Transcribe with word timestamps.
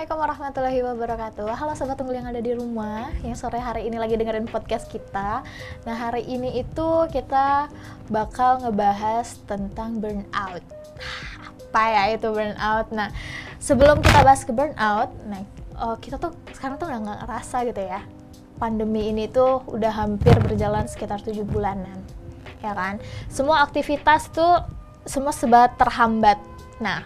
Assalamualaikum 0.00 0.32
warahmatullahi 0.32 0.80
wabarakatuh. 0.80 1.48
Halo 1.60 1.76
Sobat 1.76 2.00
Unggul 2.00 2.24
yang 2.24 2.32
ada 2.32 2.40
di 2.40 2.56
rumah 2.56 3.12
Yang 3.20 3.44
sore 3.44 3.60
hari 3.60 3.84
ini 3.84 4.00
lagi 4.00 4.16
dengerin 4.16 4.48
podcast 4.48 4.88
kita. 4.88 5.44
Nah 5.84 5.92
hari 5.92 6.24
ini 6.24 6.56
itu 6.56 7.04
kita 7.12 7.68
bakal 8.08 8.64
ngebahas 8.64 9.28
tentang 9.44 10.00
burnout. 10.00 10.64
Apa 11.44 11.84
ya 11.92 12.16
itu 12.16 12.32
burnout? 12.32 12.88
Nah 12.96 13.12
sebelum 13.60 14.00
kita 14.00 14.24
bahas 14.24 14.40
ke 14.40 14.56
burnout 14.56 15.12
Nah 15.28 15.44
kita 16.00 16.16
tuh 16.16 16.32
sekarang 16.56 16.80
tuh 16.80 16.88
udah 16.88 17.00
nggak 17.04 17.18
ngerasa 17.20 17.68
gitu 17.68 17.84
ya. 17.84 18.00
Pandemi 18.56 19.12
ini 19.12 19.28
tuh 19.28 19.60
udah 19.68 19.92
hampir 19.92 20.32
berjalan 20.40 20.88
sekitar 20.88 21.20
tujuh 21.20 21.44
bulanan 21.44 22.00
Ya 22.64 22.72
kan? 22.72 23.04
Semua 23.28 23.68
aktivitas 23.68 24.32
tuh 24.32 24.64
semua 25.04 25.36
sebat 25.36 25.76
terhambat. 25.76 26.40
Nah 26.80 27.04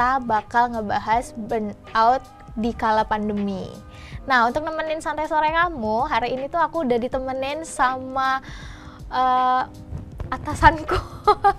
kita 0.00 0.16
bakal 0.24 0.72
ngebahas 0.72 1.36
burnout 1.36 2.24
di 2.56 2.72
kala 2.72 3.04
pandemi. 3.04 3.68
Nah, 4.24 4.48
untuk 4.48 4.64
nemenin 4.64 4.96
santai 4.96 5.28
sore 5.28 5.52
kamu, 5.52 6.08
hari 6.08 6.32
ini 6.32 6.48
tuh 6.48 6.56
aku 6.56 6.88
udah 6.88 6.96
ditemenin 6.96 7.68
sama 7.68 8.40
uh, 9.12 9.68
atasanku. 10.32 10.96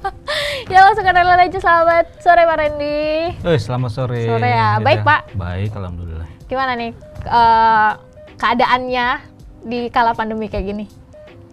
ya 0.73 0.89
langsung 0.89 1.05
kenalan 1.05 1.37
aja 1.37 1.53
selamat 1.61 2.17
sore 2.17 2.41
Pak 2.49 2.57
Randy. 2.57 3.29
Eh, 3.45 3.61
selamat 3.61 3.91
sore. 3.93 4.25
Sore 4.25 4.49
ya. 4.49 4.81
Baik, 4.81 5.05
Pak. 5.05 5.37
Baik, 5.37 5.77
alhamdulillah. 5.77 6.25
Gimana 6.49 6.73
nih 6.73 6.97
uh, 7.29 7.93
keadaannya 8.41 9.21
di 9.69 9.85
kala 9.93 10.17
pandemi 10.17 10.49
kayak 10.49 10.65
gini? 10.65 10.89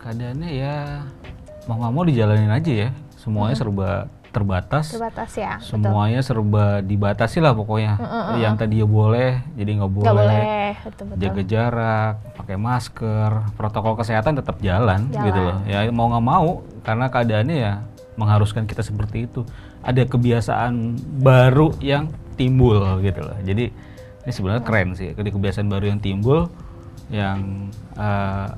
Keadaannya 0.01 0.51
ya 0.57 1.05
mau 1.69 1.85
nggak 1.85 1.93
mau 1.93 2.05
dijalanin 2.09 2.49
aja 2.49 2.89
ya. 2.89 2.91
Semuanya 3.21 3.61
hmm. 3.61 3.61
serba 3.61 4.09
terbatas. 4.31 4.93
Terbatas 4.93 5.31
ya. 5.35 5.57
Semuanya 5.65 6.21
betul. 6.21 6.29
serba 6.29 6.65
dibatasi 6.85 7.39
lah 7.41 7.53
pokoknya. 7.57 7.97
Mm 7.97 8.07
-mm. 8.07 8.37
Yang 8.45 8.55
tadi 8.61 8.75
ya 8.81 8.87
boleh, 8.87 9.31
jadi 9.57 9.71
nggak 9.81 9.93
boleh. 9.93 10.07
Gak 10.07 10.17
boleh. 10.17 10.73
Betul, 10.85 11.05
betul. 11.09 11.21
Jaga 11.23 11.43
jarak, 11.49 12.15
pakai 12.37 12.57
masker, 12.61 13.31
protokol 13.57 13.95
kesehatan 13.97 14.37
tetap 14.37 14.57
jalan, 14.61 15.09
jalan. 15.09 15.27
gitu 15.27 15.41
loh. 15.41 15.57
Ya 15.65 15.89
mau 15.89 16.13
nggak 16.13 16.25
mau 16.25 16.49
karena 16.85 17.07
keadaannya 17.09 17.57
ya 17.57 17.73
mengharuskan 18.21 18.69
kita 18.69 18.85
seperti 18.85 19.31
itu. 19.31 19.47
Ada 19.81 20.05
kebiasaan 20.05 20.99
baru 21.23 21.73
yang 21.81 22.13
timbul 22.37 22.83
gitu 23.01 23.25
loh. 23.25 23.39
Jadi 23.41 23.71
ini 24.29 24.33
sebenarnya 24.33 24.63
keren 24.63 24.93
sih. 24.93 25.17
Jadi 25.17 25.29
kebiasaan 25.33 25.69
baru 25.73 25.89
yang 25.89 26.01
timbul 26.05 26.51
yang 27.09 27.73
uh, 27.97 28.53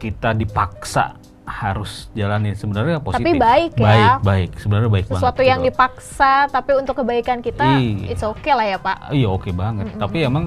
kita 0.00 0.32
dipaksa 0.32 1.19
harus 1.50 2.06
jalani 2.14 2.54
sebenarnya 2.54 3.02
positif. 3.02 3.26
Tapi 3.26 3.32
baik 3.34 3.72
ya. 3.74 3.82
Baik, 3.82 4.14
baik. 4.22 4.50
Sebenarnya 4.62 4.90
baik 4.90 5.06
Sesuatu 5.10 5.42
banget. 5.42 5.50
yang 5.50 5.60
gitu. 5.60 5.68
dipaksa 5.74 6.32
tapi 6.46 6.70
untuk 6.78 6.94
kebaikan 7.02 7.42
kita 7.42 7.66
iya. 7.82 8.14
it's 8.14 8.22
okay 8.22 8.54
lah 8.54 8.66
ya, 8.66 8.78
Pak. 8.78 9.10
Iya, 9.10 9.28
oke 9.28 9.42
okay 9.42 9.52
banget. 9.52 9.90
Mm 9.90 9.92
-hmm. 9.98 10.02
Tapi 10.06 10.18
emang 10.22 10.44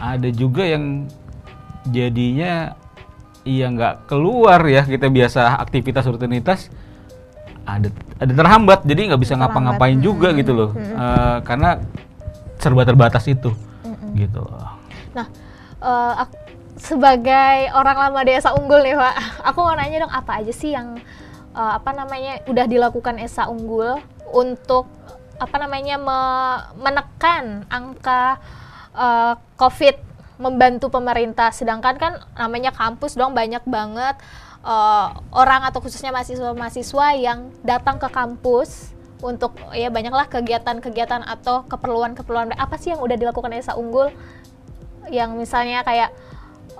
ada 0.00 0.28
juga 0.34 0.66
yang 0.66 1.06
jadinya 1.88 2.74
iya 3.44 3.72
nggak 3.72 4.10
keluar 4.10 4.60
ya 4.68 4.84
kita 4.84 5.08
biasa 5.08 5.56
aktivitas 5.60 6.04
rutinitas 6.04 6.68
ada 7.64 7.88
ada 8.20 8.32
terhambat 8.32 8.84
jadi 8.84 9.12
nggak 9.12 9.22
bisa 9.22 9.36
ngapa-ngapain 9.36 9.96
hmm. 9.96 10.04
juga 10.04 10.28
gitu 10.36 10.52
loh 10.52 10.70
hmm. 10.76 10.96
uh, 10.96 11.38
karena 11.44 11.80
serba 12.60 12.84
terbatas 12.84 13.24
itu 13.28 13.52
hmm. 13.84 14.12
gitu 14.16 14.44
nah 15.16 15.26
uh, 15.80 16.28
sebagai 16.78 17.72
orang 17.74 17.96
lama 17.98 18.20
desa 18.22 18.54
unggul 18.54 18.84
nih 18.84 18.94
pak. 18.94 19.14
Aku 19.48 19.64
mau 19.64 19.74
nanya 19.74 20.06
dong 20.06 20.14
apa 20.14 20.38
aja 20.44 20.52
sih 20.54 20.76
yang 20.76 21.00
uh, 21.54 21.72
apa 21.78 21.90
namanya 21.94 22.42
udah 22.46 22.66
dilakukan 22.66 23.18
Esa 23.18 23.50
Unggul 23.50 23.98
untuk 24.30 24.86
apa 25.40 25.56
namanya 25.56 25.96
me 25.96 26.20
menekan 26.76 27.64
angka 27.72 28.38
uh, 28.94 29.34
COVID 29.56 29.96
membantu 30.40 30.92
pemerintah? 30.92 31.50
Sedangkan 31.50 31.96
kan 31.96 32.12
namanya 32.36 32.70
kampus 32.72 33.16
dong 33.16 33.32
banyak 33.32 33.64
banget 33.66 34.20
uh, 34.62 35.16
orang 35.32 35.64
atau 35.66 35.80
khususnya 35.80 36.12
mahasiswa-mahasiswa 36.14 37.06
yang 37.16 37.50
datang 37.64 37.96
ke 37.96 38.08
kampus 38.12 38.92
untuk 39.20 39.52
ya 39.76 39.92
banyaklah 39.92 40.32
kegiatan-kegiatan 40.32 41.24
atau 41.28 41.68
keperluan-keperluan. 41.68 42.56
Apa 42.56 42.80
sih 42.80 42.92
yang 42.96 43.04
udah 43.04 43.16
dilakukan 43.20 43.52
Esa 43.52 43.76
Unggul? 43.76 44.12
Yang 45.10 45.36
misalnya 45.36 45.82
kayak 45.84 46.12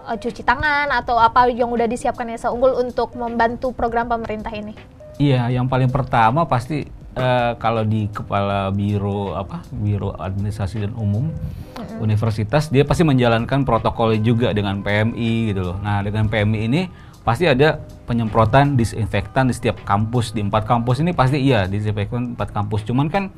uh, 0.07 0.17
cuci 0.17 0.43
tangan 0.43 0.91
atau 0.91 1.19
apa 1.19 1.51
yang 1.51 1.71
udah 1.71 1.87
disiapkan 1.87 2.29
Esa 2.31 2.51
Unggul 2.51 2.79
untuk 2.79 3.15
membantu 3.19 3.75
program 3.75 4.07
pemerintah 4.07 4.51
ini? 4.55 4.75
Iya, 5.21 5.53
yang 5.53 5.69
paling 5.69 5.93
pertama 5.93 6.49
pasti 6.49 6.89
uh, 7.17 7.53
kalau 7.59 7.83
di 7.85 8.09
kepala 8.09 8.71
biro 8.71 9.35
apa 9.35 9.65
biro 9.75 10.15
administrasi 10.17 10.87
dan 10.87 10.93
umum 10.97 11.29
mm-hmm. 11.31 11.99
universitas 12.01 12.71
dia 12.71 12.87
pasti 12.87 13.03
menjalankan 13.03 13.67
protokolnya 13.67 14.21
juga 14.23 14.49
dengan 14.57 14.81
PMI 14.81 15.33
gitu 15.55 15.73
loh. 15.73 15.77
Nah 15.83 16.05
dengan 16.05 16.31
PMI 16.31 16.61
ini 16.67 16.83
pasti 17.21 17.45
ada 17.45 17.77
penyemprotan 18.09 18.81
disinfektan 18.81 19.53
di 19.53 19.55
setiap 19.55 19.85
kampus 19.85 20.33
di 20.33 20.41
empat 20.41 20.65
kampus 20.65 21.05
ini 21.05 21.13
pasti 21.13 21.37
iya 21.37 21.69
disinfektan 21.69 22.35
empat 22.39 22.55
kampus. 22.55 22.87
Cuman 22.87 23.13
kan 23.13 23.29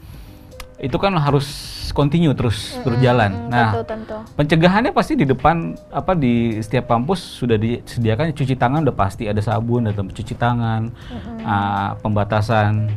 itu 0.82 0.96
kan 0.98 1.14
harus 1.14 1.46
continue 1.94 2.34
terus 2.34 2.74
mm-hmm, 2.74 2.84
berjalan. 2.84 3.30
Nah, 3.46 3.70
tentu, 3.70 3.82
tentu. 3.86 4.16
pencegahannya 4.34 4.90
pasti 4.90 5.14
di 5.14 5.22
depan 5.22 5.78
apa 5.94 6.18
di 6.18 6.58
setiap 6.58 6.90
kampus 6.90 7.22
sudah 7.38 7.54
disediakan 7.54 8.34
cuci 8.34 8.58
tangan 8.58 8.82
udah 8.82 8.96
pasti 8.96 9.30
ada 9.30 9.38
sabun, 9.38 9.86
ada 9.86 10.02
cuci 10.02 10.34
tangan, 10.34 10.90
mm-hmm. 10.90 11.38
uh, 11.46 11.90
pembatasan 12.02 12.90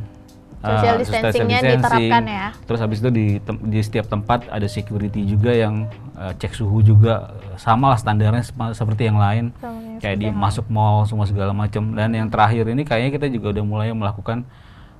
social 0.66 0.98
distancingnya 0.98 1.60
distancing. 1.62 1.78
diterapkan 1.78 2.24
ya. 2.26 2.48
Terus 2.66 2.80
habis 2.82 2.98
itu 3.06 3.10
di 3.14 3.28
di 3.70 3.80
setiap 3.86 4.10
tempat 4.10 4.50
ada 4.50 4.66
security 4.66 5.22
juga 5.30 5.54
yang 5.54 5.86
uh, 6.18 6.34
cek 6.34 6.58
suhu 6.58 6.82
juga 6.82 7.38
sama 7.62 7.94
lah 7.94 8.00
standarnya 8.02 8.42
seperti 8.74 9.06
yang 9.06 9.22
lain. 9.22 9.54
Sama 9.62 10.02
kayak 10.02 10.18
di 10.20 10.28
masuk 10.34 10.66
mall 10.68 11.06
semua 11.06 11.30
segala 11.30 11.54
macam. 11.54 11.94
Dan 11.94 12.18
yang 12.18 12.28
terakhir 12.34 12.66
ini 12.66 12.82
kayaknya 12.82 13.12
kita 13.16 13.28
juga 13.30 13.56
udah 13.56 13.64
mulai 13.64 13.94
melakukan 13.94 14.44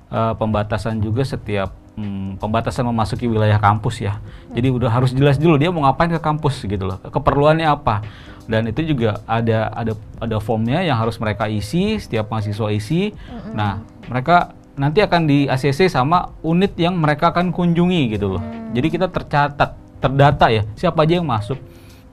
uh, 0.08 0.32
pembatasan 0.38 1.02
juga 1.02 1.26
setiap 1.26 1.74
hmm, 1.96 2.38
pembatasan 2.38 2.86
memasuki 2.86 3.26
wilayah 3.26 3.58
kampus 3.58 4.04
ya. 4.04 4.20
Jadi 4.52 4.68
udah 4.70 4.92
harus 4.92 5.10
jelas 5.10 5.40
dulu 5.40 5.56
dia 5.56 5.72
mau 5.72 5.82
ngapain 5.88 6.12
ke 6.12 6.20
kampus 6.20 6.62
gitu 6.62 6.84
loh. 6.86 7.00
Keperluannya 7.02 7.66
apa. 7.66 8.04
Dan 8.46 8.70
itu 8.70 8.94
juga 8.94 9.18
ada 9.26 9.74
ada 9.74 9.92
ada 10.22 10.36
formnya 10.38 10.78
yang 10.84 10.94
harus 10.94 11.18
mereka 11.18 11.50
isi, 11.50 11.98
setiap 11.98 12.30
mahasiswa 12.30 12.68
isi. 12.70 13.10
Mm-hmm. 13.10 13.52
Nah, 13.58 13.82
mereka 14.06 14.54
nanti 14.78 15.02
akan 15.02 15.26
di 15.26 15.50
ACC 15.50 15.90
sama 15.90 16.30
unit 16.46 16.78
yang 16.78 16.94
mereka 16.94 17.34
akan 17.34 17.50
kunjungi 17.50 18.14
gitu 18.14 18.38
loh. 18.38 18.42
Mm. 18.44 18.78
Jadi 18.78 18.86
kita 18.92 19.06
tercatat, 19.10 19.74
terdata 19.98 20.46
ya, 20.52 20.62
siapa 20.78 21.02
aja 21.02 21.18
yang 21.18 21.26
masuk 21.26 21.58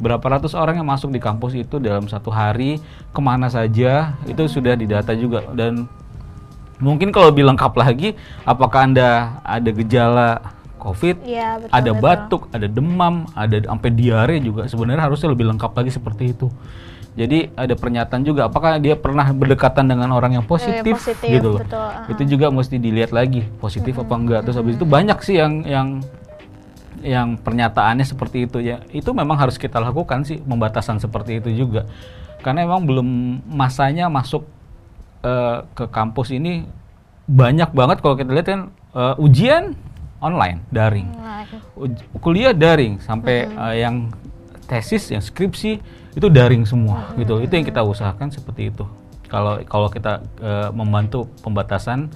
berapa 0.01 0.25
ratus 0.25 0.57
orang 0.57 0.81
yang 0.81 0.89
masuk 0.89 1.13
di 1.13 1.21
kampus 1.21 1.53
itu 1.55 1.77
dalam 1.77 2.09
satu 2.09 2.33
hari 2.33 2.81
ke 3.13 3.21
mana 3.21 3.47
saja 3.47 4.17
itu 4.25 4.43
sudah 4.51 4.75
didata 4.75 5.13
juga 5.13 5.47
dan 5.55 5.87
Mungkin 6.83 7.15
kalau 7.15 7.31
lebih 7.31 7.47
lengkap 7.47 7.73
lagi, 7.79 8.19
apakah 8.43 8.91
anda 8.91 9.39
ada 9.41 9.69
gejala 9.71 10.29
COVID, 10.83 11.23
ya, 11.23 11.63
betul, 11.63 11.71
ada 11.71 11.91
betul. 11.95 12.03
batuk, 12.03 12.41
ada 12.51 12.67
demam, 12.67 13.23
ada 13.31 13.55
sampai 13.63 13.89
diare 13.95 14.35
juga. 14.43 14.67
Sebenarnya 14.67 15.07
harusnya 15.07 15.31
lebih 15.31 15.47
lengkap 15.55 15.71
lagi 15.71 15.91
seperti 15.95 16.35
itu. 16.35 16.51
Jadi 17.13 17.53
ada 17.53 17.77
pernyataan 17.77 18.25
juga 18.25 18.49
apakah 18.49 18.81
dia 18.81 18.97
pernah 18.97 19.29
berdekatan 19.29 19.85
dengan 19.85 20.09
orang 20.17 20.41
yang 20.41 20.45
positif, 20.49 20.97
eh, 20.97 20.97
positif 20.97 21.29
gitu 21.29 21.47
loh. 21.55 21.61
Betul, 21.61 21.87
uh. 21.87 22.09
Itu 22.09 22.23
juga 22.25 22.49
mesti 22.49 22.75
dilihat 22.81 23.13
lagi 23.13 23.45
positif 23.61 23.95
hmm, 23.95 24.03
apa 24.03 24.13
enggak. 24.17 24.39
Terus 24.49 24.57
habis 24.57 24.75
itu 24.81 24.85
banyak 24.89 25.17
sih 25.21 25.35
yang 25.37 25.53
yang 25.63 25.87
yang 27.05 27.27
pernyataannya 27.37 28.03
seperti 28.03 28.49
itu 28.49 28.57
ya. 28.65 28.81
Itu 28.89 29.13
memang 29.13 29.37
harus 29.37 29.61
kita 29.61 29.77
lakukan 29.77 30.25
sih 30.25 30.41
pembatasan 30.41 30.97
seperti 30.97 31.37
itu 31.37 31.53
juga. 31.53 31.85
Karena 32.41 32.65
memang 32.65 32.81
belum 32.83 33.07
masanya 33.45 34.09
masuk 34.09 34.43
uh, 35.23 35.65
ke 35.73 35.87
kampus 35.89 36.35
ini 36.35 36.67
banyak 37.23 37.71
banget 37.71 38.03
kalau 38.03 38.19
kita 38.19 38.29
lihat 38.35 38.47
kan 38.47 38.61
uh, 38.91 39.15
ujian 39.17 39.73
online 40.23 40.63
daring, 40.71 41.11
Uj 41.75 41.99
kuliah 42.23 42.55
daring 42.55 42.99
sampai 43.03 43.47
hmm. 43.47 43.59
uh, 43.59 43.75
yang 43.75 43.95
tesis, 44.67 45.11
yang 45.11 45.23
skripsi 45.23 45.79
itu 46.15 46.27
daring 46.31 46.63
semua 46.63 47.11
hmm. 47.11 47.23
gitu. 47.23 47.33
Itu 47.43 47.53
yang 47.55 47.67
kita 47.67 47.83
usahakan 47.83 48.31
seperti 48.31 48.71
itu. 48.71 48.87
Kalau 49.27 49.59
kalau 49.67 49.87
kita 49.91 50.23
uh, 50.39 50.69
membantu 50.71 51.27
pembatasan 51.41 52.11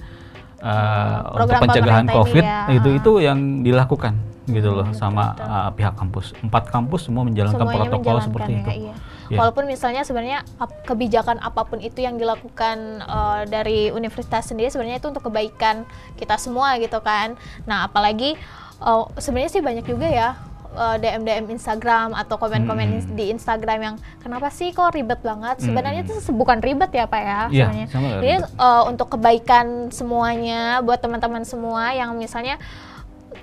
uh, 0.62 1.36
untuk 1.36 1.56
pencegahan 1.60 2.06
COVID 2.08 2.44
ya. 2.44 2.70
itu 2.72 2.88
itu 2.96 3.12
yang 3.20 3.64
dilakukan 3.64 4.16
gitu 4.48 4.72
loh 4.72 4.88
hmm, 4.88 4.96
sama 4.96 5.36
uh, 5.36 5.68
pihak 5.72 5.92
kampus. 5.96 6.32
Empat 6.40 6.72
kampus 6.72 7.08
semua 7.08 7.24
menjalankan 7.28 7.60
Semuanya 7.60 7.76
protokol 7.76 8.16
menjalankan 8.16 8.24
seperti 8.24 8.52
ya, 8.52 8.60
itu. 8.60 8.72
Iya 8.88 8.94
yeah. 9.28 9.38
walaupun 9.40 9.68
misalnya 9.68 10.02
sebenarnya 10.04 10.44
kebijakan 10.84 11.38
apa 11.40 11.64
pun 11.68 11.78
itu 11.78 12.02
yang 12.04 12.16
dilakukan 12.16 13.04
uh, 13.04 13.44
dari 13.44 13.92
universitas 13.92 14.50
sendiri 14.50 14.72
sebenarnya 14.72 15.00
itu 15.00 15.08
untuk 15.08 15.28
kebaikan 15.28 15.84
kita 16.16 16.36
semua 16.40 16.76
gitu 16.80 16.98
kan 17.04 17.36
nah 17.68 17.86
apalagi 17.88 18.34
uh, 18.80 19.06
sebenarnya 19.20 19.50
sih 19.52 19.62
banyak 19.62 19.86
juga 19.86 20.08
ya 20.08 20.30
eh, 20.68 20.96
DM 21.00 21.24
DM 21.24 21.46
Instagram 21.56 22.12
atau 22.12 22.36
komen-komen 22.36 23.02
hmm. 23.02 23.16
di 23.16 23.32
Instagram 23.32 23.78
yang 23.80 23.96
kenapa 24.20 24.52
sih 24.52 24.70
kok 24.70 24.92
ribet 24.94 25.18
banget? 25.24 25.64
Sebenarnya 25.64 26.04
hmm. 26.04 26.12
itu 26.12 26.14
bukan 26.36 26.60
ribet 26.60 26.92
ya 26.92 27.08
pak 27.08 27.22
ya, 27.24 27.40
ya 27.50 27.66
sebenarnya. 27.88 28.20
Jadi 28.20 28.36
uh, 28.60 28.84
untuk 28.86 29.16
kebaikan 29.16 29.88
semuanya, 29.90 30.84
buat 30.84 31.00
teman-teman 31.00 31.42
semua 31.42 31.96
yang 31.96 32.14
misalnya 32.14 32.60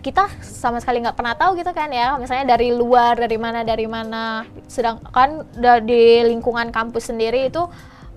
kita 0.05 0.29
sama 0.45 0.77
sekali 0.77 1.01
nggak 1.01 1.17
pernah 1.17 1.33
tahu 1.33 1.57
gitu 1.57 1.73
kan 1.73 1.89
ya. 1.89 2.21
Misalnya 2.21 2.53
dari 2.53 2.69
luar 2.69 3.17
dari 3.17 3.37
mana 3.41 3.65
dari 3.65 3.89
mana. 3.89 4.45
Sedangkan 4.69 5.41
di 5.81 6.21
lingkungan 6.21 6.69
kampus 6.69 7.09
sendiri 7.09 7.49
itu 7.49 7.65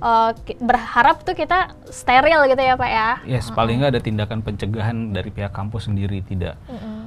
uh, 0.04 0.30
berharap 0.60 1.24
tuh 1.24 1.32
kita 1.32 1.72
steril 1.88 2.44
gitu 2.44 2.60
ya 2.60 2.76
pak 2.76 2.90
ya. 2.92 3.10
Yes 3.24 3.48
paling 3.48 3.80
nggak 3.80 3.96
ada 3.96 4.02
tindakan 4.04 4.44
pencegahan 4.44 5.16
dari 5.16 5.32
pihak 5.32 5.56
kampus 5.56 5.88
sendiri 5.88 6.20
tidak. 6.20 6.60
Uh 6.68 6.76
-uh 6.76 6.97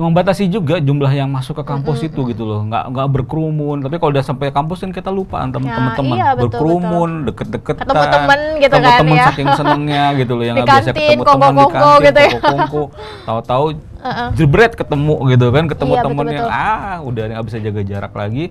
membatasi 0.00 0.48
juga 0.48 0.80
jumlah 0.80 1.12
yang 1.12 1.28
masuk 1.28 1.60
ke 1.60 1.64
kampus 1.68 2.00
mm 2.00 2.02
-hmm. 2.06 2.16
itu 2.16 2.20
gitu 2.32 2.42
loh 2.48 2.60
nggak 2.64 2.84
nggak 2.94 3.08
berkerumun 3.12 3.76
tapi 3.84 3.94
kalau 4.00 4.10
udah 4.16 4.24
sampai 4.24 4.48
kampus 4.48 4.78
kan 4.84 4.92
kita 4.94 5.10
lupa 5.12 5.44
teman-teman 5.52 6.16
ya, 6.16 6.16
iya, 6.16 6.30
berkerumun 6.38 7.10
deket-deketan 7.28 7.84
ketemu 7.84 8.04
teman 8.08 8.38
gitu 8.56 8.74
ketemu 8.74 8.88
kan 8.88 9.00
temen 9.00 9.16
ya. 9.16 9.26
saking 9.28 9.48
senengnya 9.56 10.04
gitu 10.16 10.32
loh 10.36 10.44
yang 10.44 10.56
nggak 10.58 10.68
biasa 10.68 10.88
ketemu 10.92 11.22
teman 11.24 11.52
di 11.52 11.64
kantin 11.70 11.92
gitu 12.04 12.20
ya. 12.20 12.30
kongko 12.40 12.82
tahu-tahu 13.28 13.64
uh 13.74 14.08
-uh. 14.08 14.28
jebret 14.36 14.72
ketemu 14.74 15.14
gitu 15.32 15.46
kan 15.52 15.64
ketemu 15.68 15.92
iya, 15.92 16.02
temen 16.02 16.26
yang 16.28 16.48
ah 16.48 16.96
udah 17.04 17.22
nggak 17.30 17.44
bisa 17.46 17.58
jaga 17.60 17.82
jarak 17.84 18.12
lagi 18.16 18.44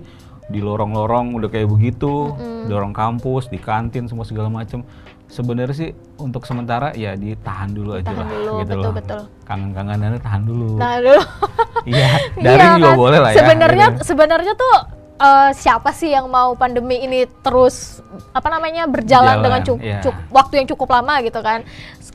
di 0.50 0.58
lorong-lorong 0.58 1.38
udah 1.38 1.48
kayak 1.48 1.70
begitu 1.70 2.34
mm 2.34 2.38
-hmm. 2.38 2.62
di 2.66 2.70
lorong 2.74 2.94
kampus 2.94 3.46
di 3.46 3.58
kantin 3.62 4.10
semua 4.10 4.26
segala 4.26 4.50
macam 4.50 4.82
sebenarnya 5.30 5.76
sih 5.78 5.90
untuk 6.18 6.42
sementara 6.44 6.90
ya 6.98 7.14
ditahan 7.14 7.70
dulu 7.70 7.96
aja 7.96 8.10
lah 8.10 8.26
dulu, 8.26 8.52
gitu 8.66 8.74
betul, 8.74 8.82
loh. 8.82 8.92
Betul. 8.92 9.20
Kangen-kangenannya 9.46 10.20
tahan 10.20 10.42
dulu. 10.42 10.70
Tahan 10.76 11.00
dulu. 11.06 11.22
iya, 11.94 12.10
dari 12.44 12.60
iya, 12.60 12.74
juga 12.76 12.90
kan? 12.90 12.98
boleh 12.98 13.18
lah 13.22 13.30
ya. 13.30 13.36
Sebenarnya 13.38 13.86
gitu. 13.94 14.02
sebenarnya 14.10 14.52
tuh 14.58 14.74
uh, 15.22 15.50
siapa 15.54 15.90
sih 15.94 16.10
yang 16.10 16.26
mau 16.26 16.58
pandemi 16.58 16.98
ini 17.06 17.30
terus 17.46 18.02
apa 18.34 18.50
namanya 18.50 18.90
berjalan, 18.90 19.38
berjalan 19.38 19.44
dengan 19.46 19.60
cukup 19.62 19.86
yeah. 19.86 20.28
waktu 20.34 20.54
yang 20.60 20.66
cukup 20.74 20.88
lama 20.90 21.14
gitu 21.22 21.40
kan. 21.40 21.62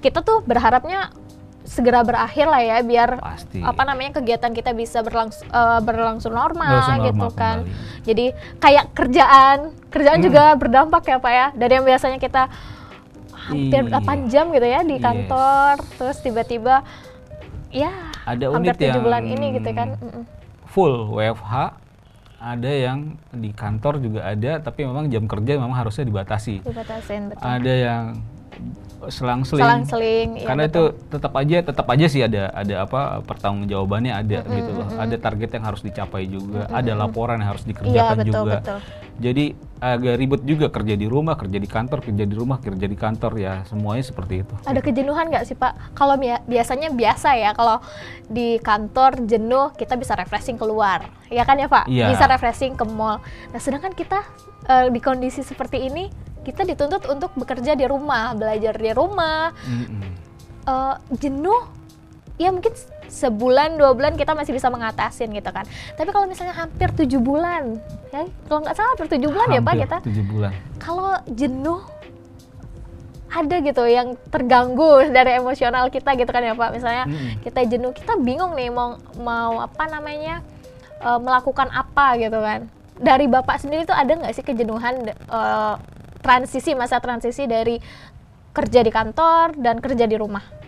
Kita 0.03 0.19
tuh 0.19 0.43
berharapnya 0.43 1.15
segera 1.65 2.05
berakhir 2.05 2.45
lah 2.45 2.61
ya 2.61 2.77
biar 2.85 3.17
Pasti. 3.17 3.57
apa 3.57 3.81
namanya 3.89 4.21
kegiatan 4.21 4.53
kita 4.53 4.77
bisa 4.77 5.01
berlangs 5.01 5.41
uh, 5.49 5.81
berlangsung 5.81 6.35
normal, 6.35 6.83
normal 6.83 7.05
gitu 7.09 7.27
kan. 7.33 7.57
Kembali. 7.65 8.03
Jadi 8.05 8.25
kayak 8.61 8.85
kerjaan, 8.93 9.57
kerjaan 9.89 10.19
hmm. 10.21 10.25
juga 10.29 10.43
berdampak 10.59 11.03
ya 11.09 11.17
Pak 11.17 11.31
ya. 11.33 11.47
Dari 11.57 11.73
yang 11.81 11.85
biasanya 11.87 12.21
kita 12.21 12.53
hampir 13.45 13.81
iya. 13.85 14.01
8 14.01 14.31
jam 14.31 14.45
gitu 14.49 14.67
ya 14.67 14.81
di 14.81 14.97
kantor. 14.97 15.73
Yes. 15.77 15.95
terus 16.01 16.17
tiba-tiba 16.25 16.75
ya 17.69 17.91
ada 18.25 18.45
hampir 18.51 18.73
unit 18.73 18.77
yang 18.81 19.03
bulan 19.05 19.23
ini 19.25 19.45
gitu 19.61 19.69
kan. 19.71 19.89
Full 20.65 21.13
WFH 21.13 21.53
ada 22.45 22.71
yang 22.71 23.17
di 23.33 23.49
kantor 23.55 23.97
juga 24.03 24.21
ada 24.27 24.61
tapi 24.61 24.85
memang 24.85 25.09
jam 25.09 25.25
kerja 25.25 25.57
memang 25.57 25.77
harusnya 25.77 26.05
dibatasi. 26.05 26.61
Dibatasin 26.61 27.33
betul. 27.33 27.41
Ada 27.41 27.73
yang 27.73 28.03
selang-seling. 29.09 29.63
Selang-seling. 29.63 30.27
Iya, 30.41 30.47
Karena 30.47 30.63
betul. 30.67 30.85
itu 30.95 31.11
tetap 31.11 31.33
aja 31.37 31.57
tetap 31.61 31.87
aja 31.89 32.05
sih 32.09 32.21
ada 32.23 32.43
ada 32.51 32.75
apa 32.85 33.01
pertanggungjawabannya 33.23 34.13
ada 34.13 34.37
mm 34.41 34.45
-hmm, 34.45 34.57
gitu 34.57 34.71
loh. 34.71 34.87
Mm 34.87 34.93
-hmm. 34.93 35.03
Ada 35.05 35.15
target 35.21 35.49
yang 35.55 35.65
harus 35.65 35.81
dicapai 35.83 36.23
juga, 36.27 36.61
mm 36.65 36.69
-hmm. 36.69 36.79
ada 36.79 36.91
laporan 36.95 37.37
yang 37.41 37.49
harus 37.53 37.65
dikerjakan 37.65 38.15
iya, 38.15 38.23
betul, 38.23 38.33
juga. 38.33 38.57
Betul. 38.61 38.79
Jadi 39.15 39.45
agak 39.79 40.15
ribet 40.17 40.41
juga 40.43 40.67
kerja 40.71 40.95
di 40.97 41.07
rumah, 41.07 41.35
kerja 41.39 41.55
di 41.55 41.69
kantor, 41.69 41.99
kerja 42.03 42.23
di 42.27 42.35
rumah, 42.35 42.57
kerja 42.59 42.85
di 42.87 42.97
kantor 42.97 43.31
ya 43.39 43.53
semuanya 43.67 44.03
seperti 44.03 44.43
itu. 44.43 44.53
Ada 44.67 44.79
kejenuhan 44.83 45.31
nggak 45.31 45.43
sih 45.47 45.55
Pak? 45.55 45.95
Kalau 45.95 46.15
biasanya 46.47 46.91
biasa 46.91 47.35
ya 47.39 47.51
kalau 47.55 47.79
di 48.27 48.59
kantor 48.59 49.23
jenuh 49.23 49.71
kita 49.75 49.95
bisa 49.95 50.17
refreshing 50.19 50.59
keluar, 50.59 51.07
ya 51.31 51.43
kan 51.47 51.55
ya 51.59 51.71
Pak? 51.71 51.85
Iya. 51.87 52.11
Bisa 52.11 52.25
refreshing 52.27 52.75
ke 52.75 52.83
mall. 52.87 53.23
Nah 53.51 53.59
sedangkan 53.61 53.93
kita 53.95 54.19
uh, 54.67 54.87
di 54.91 54.99
kondisi 54.99 55.45
seperti 55.45 55.87
ini 55.87 56.09
kita 56.45 56.61
dituntut 56.61 57.01
untuk 57.09 57.33
bekerja 57.33 57.73
di 57.73 57.89
rumah, 57.89 58.37
belajar 58.37 58.77
di 58.77 58.91
rumah. 58.93 59.49
Mm-hmm. 59.65 60.01
Uh, 60.65 60.95
jenuh, 61.17 61.61
ya 62.37 62.53
mungkin 62.53 62.73
sebulan 63.09 63.77
dua 63.77 63.93
bulan 63.93 64.13
kita 64.13 64.37
masih 64.37 64.53
bisa 64.53 64.69
mengatasin 64.69 65.33
gitu 65.33 65.49
kan. 65.49 65.65
Tapi 65.97 66.09
kalau 66.13 66.29
misalnya 66.29 66.53
hampir 66.53 66.93
tujuh 66.93 67.17
bulan, 67.17 67.81
ya 68.13 68.29
kalau 68.45 68.61
nggak 68.61 68.75
salah 68.77 68.89
hampir 68.93 69.09
tujuh 69.17 69.29
bulan 69.33 69.47
hampir 69.49 69.61
ya 69.61 69.65
pak 69.65 69.75
kita. 69.81 69.97
Tujuh 70.05 70.25
bulan. 70.29 70.51
Kalau 70.77 71.13
jenuh 71.33 71.81
ada 73.35 73.55
gitu 73.59 73.83
yang 73.83 74.15
terganggu 74.31 75.05
dari 75.15 75.35
emosional 75.35 75.91
kita 75.91 76.15
gitu 76.15 76.31
kan 76.31 76.39
ya 76.45 76.55
pak 76.55 76.69
misalnya 76.71 77.05
mm-hmm. 77.09 77.43
kita 77.43 77.61
jenuh 77.67 77.91
kita 77.91 78.13
bingung 78.21 78.55
nih 78.55 78.71
mau 78.71 78.95
mau 79.19 79.59
apa 79.59 79.91
namanya 79.91 80.39
uh, 81.03 81.19
melakukan 81.19 81.67
apa 81.75 82.15
gitu 82.15 82.39
kan 82.39 82.71
dari 82.95 83.27
bapak 83.27 83.59
sendiri 83.59 83.83
tuh 83.83 83.95
ada 83.95 84.15
nggak 84.15 84.31
sih 84.31 84.45
kejenuhan 84.45 85.03
uh, 85.27 85.75
transisi 86.25 86.73
masa 86.73 86.97
transisi 86.97 87.45
dari 87.45 87.77
kerja 88.49 88.81
di 88.81 88.89
kantor 88.89 89.53
dan 89.61 89.77
kerja 89.77 90.09
di 90.09 90.17
rumah? 90.17 90.64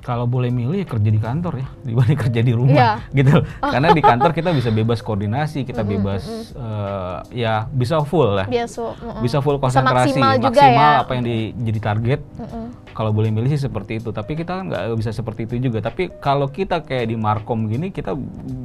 Kalau 0.00 0.24
boleh 0.24 0.48
milih 0.48 0.80
ya 0.80 0.86
kerja 0.88 1.10
di 1.12 1.20
kantor 1.20 1.60
ya 1.60 1.66
dibanding 1.86 2.18
kerja 2.18 2.40
di 2.40 2.52
rumah 2.56 2.76
yeah. 2.76 2.96
gitu. 3.12 3.44
Karena 3.74 3.88
di 3.92 4.02
kantor 4.02 4.30
kita 4.32 4.50
bisa 4.56 4.72
bebas 4.72 5.04
koordinasi, 5.04 5.68
kita 5.68 5.84
bebas 5.84 6.22
mm 6.24 6.32
-hmm. 6.32 6.60
uh, 6.60 7.18
ya 7.32 7.68
bisa 7.68 8.00
full 8.04 8.32
lah. 8.36 8.46
Biasa, 8.48 8.82
mm 8.82 8.96
-hmm. 8.96 9.22
Bisa 9.22 9.38
full 9.44 9.56
konsentrasi, 9.60 10.16
maksimal, 10.16 10.34
maksimal 10.40 10.90
ya. 10.96 11.02
apa 11.04 11.12
yang 11.16 11.24
di, 11.24 11.36
jadi 11.56 11.80
target. 11.80 12.20
Mm 12.36 12.46
-hmm 12.48 12.90
kalau 13.00 13.14
boleh 13.14 13.30
milih 13.30 13.50
sih 13.54 13.64
seperti 13.64 14.02
itu 14.02 14.10
tapi 14.10 14.34
kita 14.34 14.60
kan 14.60 14.64
nggak 14.68 14.98
bisa 14.98 15.10
seperti 15.14 15.46
itu 15.46 15.70
juga 15.70 15.80
tapi 15.80 16.10
kalau 16.18 16.50
kita 16.50 16.82
kayak 16.82 17.08
di 17.08 17.16
markom 17.16 17.70
gini 17.70 17.94
kita 17.94 18.12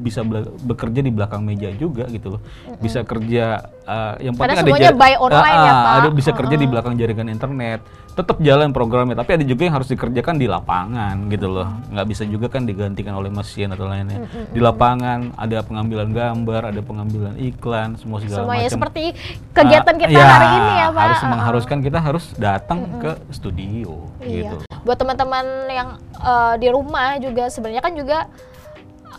bisa 0.02 0.26
bekerja 0.66 1.00
di 1.00 1.12
belakang 1.14 1.46
meja 1.46 1.70
juga 1.78 2.10
gitu 2.10 2.38
loh 2.38 2.42
bisa 2.82 3.06
kerja 3.06 3.64
uh, 3.86 4.18
yang 4.20 4.34
penting 4.36 4.66
Karena 4.66 4.92
ada 4.92 4.98
by 4.98 5.14
online 5.22 5.60
uh, 5.62 5.66
ya 5.66 5.74
pak 5.74 5.94
ada 5.96 6.10
bisa 6.12 6.32
kerja 6.34 6.56
uh 6.56 6.58
-uh. 6.58 6.64
di 6.64 6.68
belakang 6.68 6.94
jaringan 6.98 7.28
internet 7.30 7.80
tetap 8.16 8.40
jalan 8.40 8.72
programnya 8.72 9.20
tapi 9.20 9.36
ada 9.36 9.44
juga 9.44 9.68
yang 9.68 9.76
harus 9.76 9.92
dikerjakan 9.92 10.40
di 10.40 10.48
lapangan 10.48 11.28
gitu 11.28 11.52
loh. 11.52 11.68
Nggak 11.92 12.08
bisa 12.08 12.24
juga 12.24 12.48
kan 12.48 12.64
digantikan 12.64 13.14
oleh 13.20 13.28
mesin 13.28 13.76
atau 13.76 13.86
lainnya 13.92 14.24
di 14.56 14.60
lapangan 14.64 15.36
ada 15.36 15.60
pengambilan 15.62 16.10
gambar 16.16 16.62
ada 16.72 16.82
pengambilan 16.82 17.36
iklan 17.36 18.00
semua 18.00 18.24
segala 18.24 18.48
semuanya 18.48 18.68
macam 18.72 18.76
seperti 18.80 19.04
kegiatan 19.52 19.96
uh, 19.96 20.00
kita 20.00 20.16
ya, 20.16 20.26
hari 20.26 20.48
ini 20.48 20.72
ya 20.72 20.88
pak. 20.88 21.04
harus 21.04 21.22
mengharuskan 21.28 21.78
kita 21.84 22.00
harus 22.00 22.26
datang 22.40 22.80
ke 23.04 23.12
studio 23.36 24.08
iya. 24.24 24.48
gitu. 24.48 24.56
Buat 24.88 24.98
teman-teman 25.04 25.46
yang 25.68 25.90
uh, 26.24 26.56
di 26.56 26.68
rumah 26.72 27.20
juga 27.20 27.52
sebenarnya 27.52 27.84
kan 27.84 27.94
juga 27.94 28.32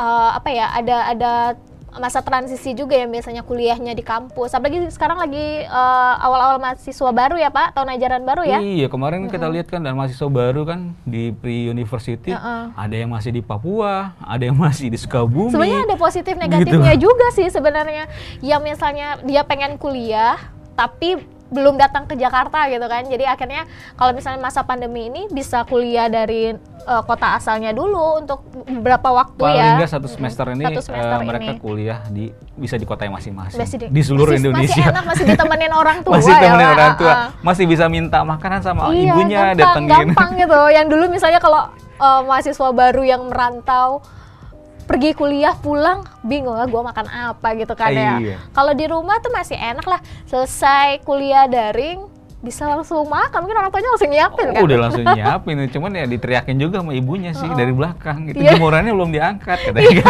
uh, 0.01 0.31
apa 0.41 0.49
ya 0.49 0.67
ada 0.73 0.97
ada 1.13 1.33
masa 1.97 2.21
transisi 2.21 2.77
juga 2.77 2.97
yang 2.97 3.11
biasanya 3.13 3.43
kuliahnya 3.43 3.93
di 3.97 4.05
kampus. 4.05 4.53
Apalagi 4.53 4.85
sekarang 4.93 5.21
lagi 5.21 5.65
uh, 5.67 6.15
awal-awal 6.21 6.61
mahasiswa 6.61 7.11
baru 7.13 7.37
ya 7.41 7.49
Pak, 7.53 7.77
tahun 7.77 7.89
ajaran 7.97 8.23
baru 8.25 8.43
ya. 8.45 8.59
Iya, 8.61 8.87
kemarin 8.89 9.25
mm 9.25 9.29
-hmm. 9.29 9.35
kita 9.35 9.47
lihat 9.53 9.67
kan 9.69 9.81
dan 9.85 9.95
mahasiswa 9.97 10.29
baru 10.29 10.63
kan 10.65 10.93
di 11.05 11.33
Pri 11.37 11.69
University, 11.69 12.33
uh 12.33 12.39
-uh. 12.39 12.63
ada 12.77 12.95
yang 12.97 13.11
masih 13.13 13.31
di 13.33 13.43
Papua, 13.45 14.17
ada 14.21 14.43
yang 14.45 14.57
masih 14.57 14.93
di 14.93 14.99
Sukabumi. 15.01 15.53
Sebenarnya 15.53 15.85
ada 15.89 15.97
positif 15.97 16.35
negatifnya 16.37 16.95
gitu. 16.97 17.13
juga 17.13 17.27
sih 17.33 17.49
sebenarnya. 17.49 18.05
Yang 18.41 18.61
misalnya 18.65 19.09
dia 19.25 19.43
pengen 19.45 19.77
kuliah 19.77 20.39
tapi 20.77 21.36
belum 21.51 21.79
datang 21.79 22.11
ke 22.11 22.19
Jakarta 22.19 22.67
gitu 22.67 22.87
kan. 22.87 23.07
Jadi 23.07 23.25
akhirnya 23.27 23.65
kalau 23.95 24.13
misalnya 24.13 24.43
masa 24.43 24.67
pandemi 24.67 25.07
ini 25.07 25.31
bisa 25.31 25.63
kuliah 25.67 26.11
dari 26.11 26.55
uh, 26.87 27.03
kota 27.03 27.39
asalnya 27.39 27.71
dulu 27.75 28.23
untuk 28.23 28.47
beberapa 28.67 29.11
waktu 29.15 29.43
Paling 29.43 29.63
ya. 29.63 29.75
enggak 29.79 29.91
satu 29.91 30.09
semester 30.11 30.47
ini 30.55 30.65
satu 30.71 30.83
semester 30.87 31.19
uh, 31.19 31.27
mereka 31.27 31.51
ini. 31.55 31.61
kuliah 31.61 31.99
di 32.11 32.31
bisa 32.59 32.75
di 32.79 32.87
kota 32.87 33.07
yang 33.07 33.15
masing-masing. 33.19 33.59
Di, 33.63 33.87
di 33.91 34.03
seluruh 34.03 34.35
masih, 34.35 34.43
Indonesia. 34.43 34.75
masih 34.75 34.91
enak 34.91 35.05
masih 35.05 35.25
ditemenin 35.27 35.73
orang 35.83 35.99
tua 36.03 36.15
masih 36.19 36.33
ditemenin 36.33 36.67
ya, 36.67 36.75
orang 36.75 36.93
tua. 36.99 37.13
Uh, 37.13 37.27
masih 37.43 37.65
bisa 37.67 37.85
minta 37.87 38.19
makanan 38.23 38.61
sama 38.63 38.91
iya, 38.95 39.13
ibunya 39.13 39.39
gampang, 39.55 39.59
datengin. 39.87 39.91
gampang 40.15 40.31
gitu. 40.39 40.61
Yang 40.73 40.87
dulu 40.95 41.05
misalnya 41.11 41.41
kalau 41.43 41.63
uh, 42.01 42.21
mahasiswa 42.25 42.69
baru 42.73 43.03
yang 43.07 43.23
merantau 43.29 44.03
pergi 44.87 45.11
kuliah 45.19 45.59
pulang 45.59 46.07
bingung 46.23 46.55
lah 46.55 46.71
gue 46.71 46.83
makan 46.83 47.07
apa 47.11 47.49
gitu 47.59 47.75
kan 47.75 47.91
ya. 47.91 48.17
Iya. 48.23 48.37
Kalau 48.55 48.73
di 48.73 48.87
rumah 48.87 49.19
tuh 49.19 49.35
masih 49.35 49.59
enak 49.59 49.85
lah 49.85 50.01
selesai 50.31 51.03
kuliah 51.03 51.51
daring 51.51 52.17
bisa 52.47 52.63
langsung 52.69 53.03
makan 53.11 53.43
mungkin 53.43 53.59
orang 53.59 53.73
tuanya 53.75 53.91
langsung 53.91 54.11
nyiapin 54.13 54.47
oh, 54.47 54.53
kan 54.55 54.63
udah 54.63 54.79
langsung 54.87 55.05
nyiapin 55.09 55.57
cuman 55.73 55.91
ya 55.99 56.05
diteriakin 56.07 56.57
juga 56.61 56.79
sama 56.79 56.93
ibunya 56.95 57.35
sih 57.35 57.49
oh. 57.49 57.57
dari 57.59 57.73
belakang 57.75 58.29
gitu 58.31 58.39
yeah. 58.39 58.55
jemurannya 58.55 58.93
belum 58.95 59.11
diangkat 59.11 59.59
katanya 59.67 59.89
iya. 59.91 60.05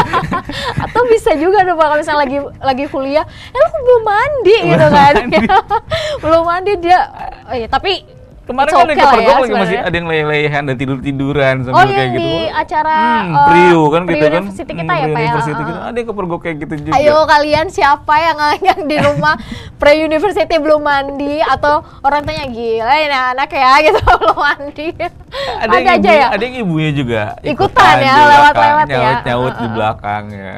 atau 0.84 1.02
bisa 1.08 1.32
juga 1.38 1.64
dong 1.64 1.78
kalau 1.80 1.96
misalnya 1.96 2.20
lagi 2.26 2.38
lagi 2.60 2.84
kuliah 2.92 3.24
eh 3.24 3.56
lu 3.56 3.78
belum 3.78 4.02
mandi 4.04 4.56
gitu 4.68 4.86
kan 4.92 5.14
mandi. 5.16 5.38
belum 6.26 6.42
mandi 6.42 6.72
dia 6.82 7.00
oh, 7.46 7.54
iya, 7.56 7.68
tapi 7.70 8.04
Kemarin 8.46 8.70
kan 8.70 8.86
okay 8.86 8.94
kepergok 8.94 9.26
ya, 9.26 9.42
lagi 9.42 9.54
masih 9.58 9.78
ada 9.82 9.94
yang 9.98 10.06
lelehan 10.06 10.62
dan 10.70 10.76
tidur-tiduran 10.78 11.54
sambil 11.66 11.82
oh, 11.82 11.90
kayak 11.90 12.10
gitu. 12.14 12.22
Oh, 12.22 12.30
di 12.30 12.54
acara 12.54 12.94
hmm, 12.94 13.34
uh, 13.34 13.46
Priu 13.50 13.82
kan 13.90 14.02
gitu 14.06 14.26
kan. 14.30 14.42
University 14.46 14.70
kita 14.70 14.82
hmm, 14.86 15.02
ya, 15.02 15.06
Pak 15.06 15.18
ya. 15.18 15.26
University 15.26 15.62
kita 15.66 15.80
ada 15.82 15.96
yang 15.98 16.08
kepergok 16.14 16.40
kayak 16.46 16.56
gitu 16.62 16.74
juga. 16.78 16.94
Ayo 16.94 17.16
kalian 17.26 17.66
siapa 17.74 18.14
yang 18.22 18.38
yang 18.62 18.80
di 18.86 18.96
rumah 19.02 19.34
pre 19.82 19.92
university 19.98 20.56
belum 20.62 20.78
mandi 20.78 21.42
atau 21.42 21.82
orang 22.06 22.22
tanya 22.22 22.46
gila 22.46 22.94
ini 23.02 23.18
anak 23.34 23.50
ya 23.50 23.72
gitu 23.90 23.98
belum 23.98 24.38
mandi. 24.38 24.86
Ada, 24.94 25.66
ada 25.66 25.90
aja 25.98 26.10
ibu, 26.14 26.20
ya. 26.22 26.26
Ada 26.30 26.42
yang 26.46 26.56
ibunya 26.62 26.90
juga 26.94 27.22
ikutan, 27.42 27.50
ikutan 27.50 27.94
ya 27.98 28.14
lewat-lewat 28.30 28.86
ya. 28.86 28.94
Nyaut-nyaut 28.94 29.42
uh, 29.42 29.50
uh, 29.50 29.58
di 29.58 29.66
belakang 29.74 30.24
ya 30.30 30.56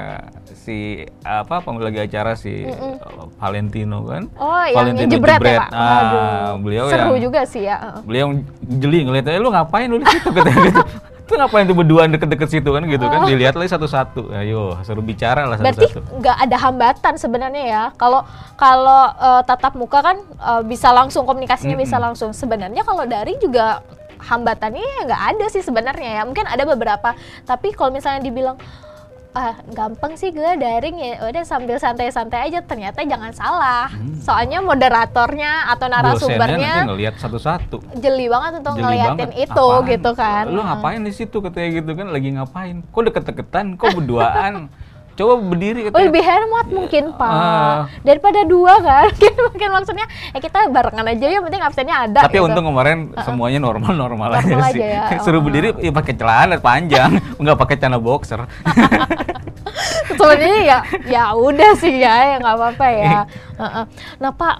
si 0.68 1.08
apa 1.25 1.64
pemilik 1.64 2.04
acara 2.04 2.37
si 2.37 2.68
mm 2.68 2.76
-mm. 2.76 3.26
Valentino 3.40 4.04
kan 4.04 4.28
oh 4.37 4.64
Valentino 4.76 5.08
yang 5.08 5.12
jebret, 5.16 5.40
jebret. 5.40 5.56
ya 5.56 5.60
pak 5.64 5.70
ah, 5.72 5.96
Aduh, 5.96 6.60
beliau 6.60 6.84
seru 6.92 7.16
yang, 7.16 7.25
juga 7.25 7.40
sih 7.48 7.64
ya 7.64 7.76
beliau 8.04 8.37
jeli 8.68 9.08
ngeliatnya 9.08 9.32
eh, 9.32 9.40
lu 9.40 9.48
ngapain 9.48 9.88
lu 9.88 10.04
di 10.04 10.06
situ 10.12 10.28
katanya 10.28 10.60
gitu 10.68 10.82
Itu 11.28 11.37
ngapain 11.37 11.68
tuh 11.68 11.76
berduaan 11.76 12.08
deket-deket 12.08 12.48
situ 12.48 12.72
kan 12.72 12.80
gitu 12.88 13.04
kan? 13.04 13.28
Dilihat 13.28 13.52
lagi 13.52 13.68
satu-satu. 13.68 14.32
Ayo, 14.32 14.80
suruh 14.80 15.04
bicara 15.04 15.44
lah 15.44 15.60
Berarti 15.60 15.84
satu-satu. 15.84 16.25
nggak 16.25 16.37
ada 16.40 16.56
hambatan 16.56 17.14
sebenarnya 17.20 17.64
ya. 17.68 17.82
Kalau 18.00 18.25
kalau 18.56 19.12
eh, 19.12 19.44
tatap 19.44 19.76
muka 19.76 20.00
kan 20.00 20.16
eh, 20.25 20.62
bisa 20.64 20.88
langsung 20.88 21.28
komunikasinya 21.28 21.76
bisa 21.76 22.00
Mm-mm. 22.00 22.06
langsung. 22.08 22.32
Sebenarnya 22.32 22.80
kalau 22.80 23.04
dari 23.04 23.37
juga 23.44 23.84
hambatannya 24.25 24.80
ya 24.80 25.00
nggak 25.04 25.22
ada 25.37 25.46
sih 25.52 25.60
sebenarnya 25.60 26.10
ya. 26.16 26.22
Mungkin 26.25 26.48
ada 26.48 26.64
beberapa. 26.64 27.12
Tapi 27.44 27.76
kalau 27.76 27.92
misalnya 27.92 28.25
dibilang 28.25 28.56
ah 29.30 29.54
gampang 29.68 30.16
sih 30.16 30.30
gue 30.30 30.52
daring 30.56 30.97
ya 30.97 31.20
udah 31.23 31.44
sambil 31.44 31.76
santai-santai 31.76 32.49
aja 32.49 32.58
ternyata 32.61 33.04
jangan 33.04 33.30
salah 33.30 33.87
Hmm. 33.88 34.16
soalnya 34.18 34.58
moderatornya 34.58 35.68
atau 35.68 35.87
nanti 35.87 36.04
narasumbernya 36.16 36.73
ngelihat 36.85 37.14
satu-satu. 37.16 37.76
jeli 37.94 38.26
banget 38.26 38.52
untuk 38.58 38.75
Jeli 38.75 38.85
ngeliatin 38.85 39.30
banget. 39.30 39.44
itu 39.44 39.64
Apaan? 39.68 39.87
gitu 39.87 40.11
kan 40.14 40.44
Lu 40.49 40.61
ngapain 40.61 41.00
di 41.00 41.12
situ 41.12 41.37
katanya 41.38 41.68
gitu 41.75 41.92
kan? 41.92 42.06
Lagi 42.08 42.28
ngapain? 42.30 42.76
Kok 42.85 43.02
deket-deketan? 43.04 43.66
Kok 43.75 43.88
berduaan? 43.97 44.52
Coba 45.18 45.34
berdiri 45.37 45.82
Oh 45.82 45.84
katanya. 45.90 46.04
lebih 46.06 46.22
hemat 46.22 46.66
mungkin 46.70 47.04
pak 47.12 47.26
Ah. 47.28 47.90
daripada 48.00 48.40
dua 48.44 48.78
kan 48.78 49.10
mungkin, 49.50 49.68
maksudnya 49.68 50.06
ya 50.30 50.38
kita 50.38 50.70
barengan 50.70 51.02
aja 51.04 51.26
ya 51.26 51.40
penting 51.40 51.58
absennya 51.60 51.96
ada 52.00 52.20
Tapi 52.22 52.38
gitu. 52.38 52.46
untung 52.46 52.64
kemarin 52.64 52.98
semuanya 53.20 53.58
normal-normal 53.58 54.28
Normal 54.30 54.38
aja 54.38 54.70
sih. 54.70 54.78
aja 54.78 54.87
ya. 54.87 55.18
Suruh 55.26 55.38
Oh. 55.38 55.44
berdiri 55.44 55.75
ya 55.76 55.90
pakai 55.90 56.14
celana 56.14 56.54
panjang, 56.58 57.10
nggak 57.42 57.56
pakai 57.56 57.76
celana 57.76 57.98
boxer. 57.98 58.46
sebenarnya 60.08 60.54
ya 60.60 60.78
ya 61.04 61.22
udah 61.32 61.72
sih 61.75 61.94
ya 61.96 62.14
ya 62.28 62.37
nggak 62.38 62.54
apa-apa 62.54 62.87
ya 62.88 63.20
Heeh. 63.56 63.84
nah 64.16 64.30
pak 64.32 64.54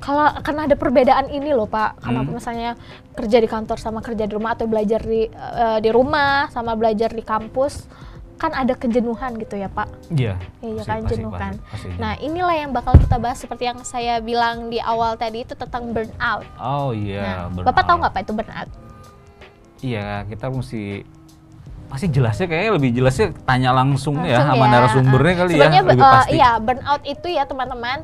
kalau 0.00 0.32
karena 0.40 0.64
ada 0.64 0.74
perbedaan 0.74 1.26
ini 1.28 1.50
loh 1.50 1.66
pak 1.66 2.00
karena 2.00 2.20
Hmm. 2.20 2.32
misalnya 2.32 2.70
kerja 3.12 3.36
di 3.36 3.46
kantor 3.46 3.76
sama 3.76 4.00
kerja 4.00 4.24
di 4.24 4.32
rumah 4.32 4.54
atau 4.54 4.64
belajar 4.64 5.00
di 5.00 5.28
eh, 5.28 5.78
di 5.78 5.90
rumah 5.90 6.48
sama 6.48 6.72
belajar 6.72 7.10
di 7.10 7.20
kampus 7.22 7.84
kan 8.40 8.56
ada 8.56 8.72
kejenuhan 8.72 9.36
gitu 9.36 9.54
ya 9.54 9.68
pak 9.68 9.84
Iya. 10.08 10.40
Iya 10.58 10.80
pasti, 10.80 10.88
kan 10.88 10.98
pasti, 10.98 11.12
jenuh 11.12 11.32
kan. 11.32 11.52
pasti, 11.60 11.88
pasti 11.92 12.00
Nah 12.00 12.12
inilah 12.16 12.56
yang 12.56 12.70
bakal 12.72 12.96
kita 12.96 13.16
bahas 13.16 13.36
seperti 13.36 13.68
yang 13.68 13.78
saya 13.84 14.18
bilang 14.18 14.66
di 14.66 14.80
awal 14.80 15.14
tadi 15.14 15.44
itu 15.44 15.52
tentang 15.52 15.92
burnout. 15.92 16.48
Oh 16.56 16.90
iya. 16.90 17.46
Nah, 17.46 17.62
Bapak 17.62 17.84
tahu 17.84 18.00
nggak 18.00 18.12
pak 18.12 18.22
itu 18.24 18.32
burnout? 18.32 18.68
Iya, 19.80 20.24
kita 20.24 20.48
mesti 20.48 21.04
pasti 21.90 22.06
jelasnya 22.06 22.46
kayaknya 22.46 22.72
lebih 22.78 22.90
jelasnya 22.94 23.26
tanya 23.42 23.74
langsung, 23.74 24.22
ya 24.22 24.38
Langsung 24.38 24.54
sama 24.54 24.64
ya. 24.64 24.70
narasumbernya 24.72 25.34
kali 25.36 25.50
Sebenarnya 25.52 25.74
ya 25.74 25.84
lebih 25.84 26.00
pasti. 26.00 26.30
iya 26.32 26.50
burnout 26.56 27.02
itu 27.04 27.26
ya 27.28 27.42
teman-teman 27.44 27.98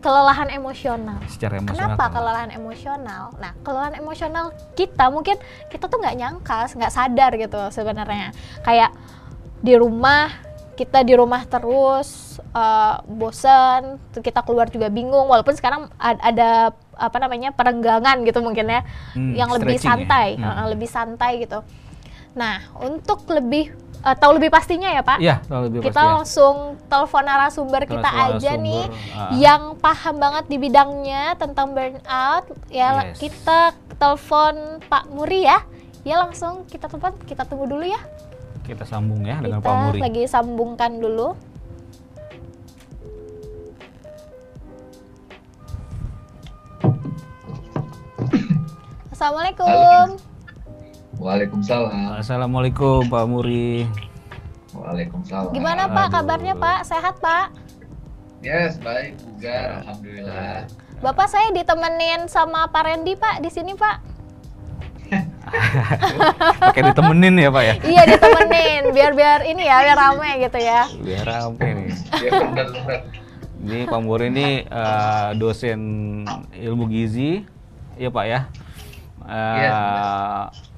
kelelahan 0.00 0.48
emosional. 0.48 1.20
Secara 1.28 1.60
emosional. 1.60 1.92
Kenapa 1.92 2.04
kelelahan 2.08 2.50
emosional? 2.50 3.22
Nah, 3.36 3.52
kelelahan 3.60 3.94
emosional 3.94 4.44
kita 4.72 5.12
mungkin 5.12 5.36
kita 5.68 5.86
tuh 5.86 6.00
nggak 6.00 6.16
nyangka, 6.16 6.58
nggak 6.72 6.88
sadar 6.90 7.30
gitu 7.36 7.60
sebenarnya. 7.68 8.32
Kayak 8.64 8.96
di 9.60 9.74
rumah 9.74 10.28
kita 10.72 11.04
di 11.04 11.12
rumah 11.12 11.44
terus 11.44 12.40
eh, 12.50 12.96
bosan, 13.06 14.00
kita 14.10 14.40
keluar 14.40 14.66
juga 14.66 14.88
bingung. 14.88 15.28
Walaupun 15.28 15.52
sekarang 15.52 15.92
ad- 15.94 16.18
ada 16.18 16.72
apa 16.96 17.16
namanya 17.16 17.52
perenggangan 17.52 18.24
gitu 18.24 18.40
mungkin 18.40 18.64
ya, 18.66 18.80
Hmm, 19.12 19.32
yang 19.34 19.48
lebih 19.50 19.76
ya. 19.76 19.84
santai, 19.86 20.34
Hmm. 20.34 20.48
eh, 20.48 20.66
lebih 20.68 20.88
santai 20.88 21.32
gitu. 21.38 21.60
Nah, 22.32 22.58
untuk 22.80 23.28
lebih 23.28 23.70
eh, 24.00 24.16
tahu 24.16 24.32
lebih 24.34 24.48
pastinya 24.48 24.88
ya 24.88 25.04
Pak, 25.04 25.20
Iya, 25.20 25.44
tahu 25.44 25.68
lebih 25.68 25.78
kita 25.82 25.92
pasti 25.92 26.00
ya. 26.02 26.16
langsung 26.16 26.56
telepon 26.88 27.22
narasumber 27.22 27.82
kita 27.84 28.00
Narasumber, 28.02 28.36
aja 28.40 28.52
nih 28.56 28.82
ah. 29.12 29.30
yang 29.36 29.62
paham 29.76 30.16
banget 30.16 30.44
di 30.46 30.56
bidangnya 30.56 31.36
tentang 31.36 31.70
burnout 31.70 32.44
ya 32.66 33.04
Yes. 33.04 33.20
kita 33.20 33.60
telepon 33.94 34.56
Pak 34.82 35.04
Muri 35.06 35.44
ya 35.44 35.60
ya 36.00 36.16
langsung 36.16 36.64
kita 36.64 36.88
telepon 36.88 37.12
kita 37.22 37.44
tunggu 37.44 37.68
dulu 37.68 37.84
ya 37.84 38.00
Kita 38.70 38.86
sambung 38.86 39.26
ya 39.26 39.42
dengan 39.42 39.58
kita 39.58 39.66
Pak 39.66 39.74
Muri. 39.82 39.98
lagi 39.98 40.22
sambungkan 40.30 41.02
dulu 41.02 41.34
Assalamualaikum 49.10 50.16
Waalaikumsalam. 51.20 52.16
Assalamualaikum 52.16 53.04
Pak 53.12 53.24
Muri. 53.28 53.84
Waalaikumsalam. 54.72 55.52
gimana 55.52 55.84
Pak 55.84 56.06
Aduh. 56.08 56.12
kabarnya 56.16 56.54
Pak 56.56 56.78
sehat 56.88 57.20
Pak 57.20 57.52
Yes, 58.40 58.80
baik, 58.80 59.20
bugar, 59.20 59.84
alhamdulillah. 59.84 60.64
Bapak 61.04 61.28
saya 61.28 61.52
ditemenin 61.52 62.24
sama 62.24 62.64
Pak 62.72 62.88
Randy 62.88 63.12
Pak 63.12 63.44
di 63.44 63.52
sini 63.52 63.76
Pak 63.76 64.00
Pakai 66.62 66.82
ditemenin 66.84 67.34
ya 67.36 67.48
Pak 67.48 67.62
ya. 67.62 67.74
Iya 67.80 68.02
ditemenin 68.08 68.82
biar 68.90 69.12
biar 69.12 69.40
ini 69.44 69.62
ya 69.62 69.76
biar 69.80 69.98
rame 69.98 70.30
gitu 70.40 70.58
ya. 70.58 70.80
Biar 70.96 71.24
rame 71.24 71.66
nih. 71.66 71.88
Ya. 72.20 72.30
Ini 73.60 73.78
Pak 73.84 74.00
Muri 74.00 74.26
ini 74.28 74.48
eh, 74.62 75.28
dosen 75.36 75.80
ilmu 76.50 76.88
gizi, 76.88 77.44
ya 77.94 78.08
Pak 78.08 78.24
ya. 78.24 78.40
Eh, 79.22 79.56
Iya, 79.60 79.78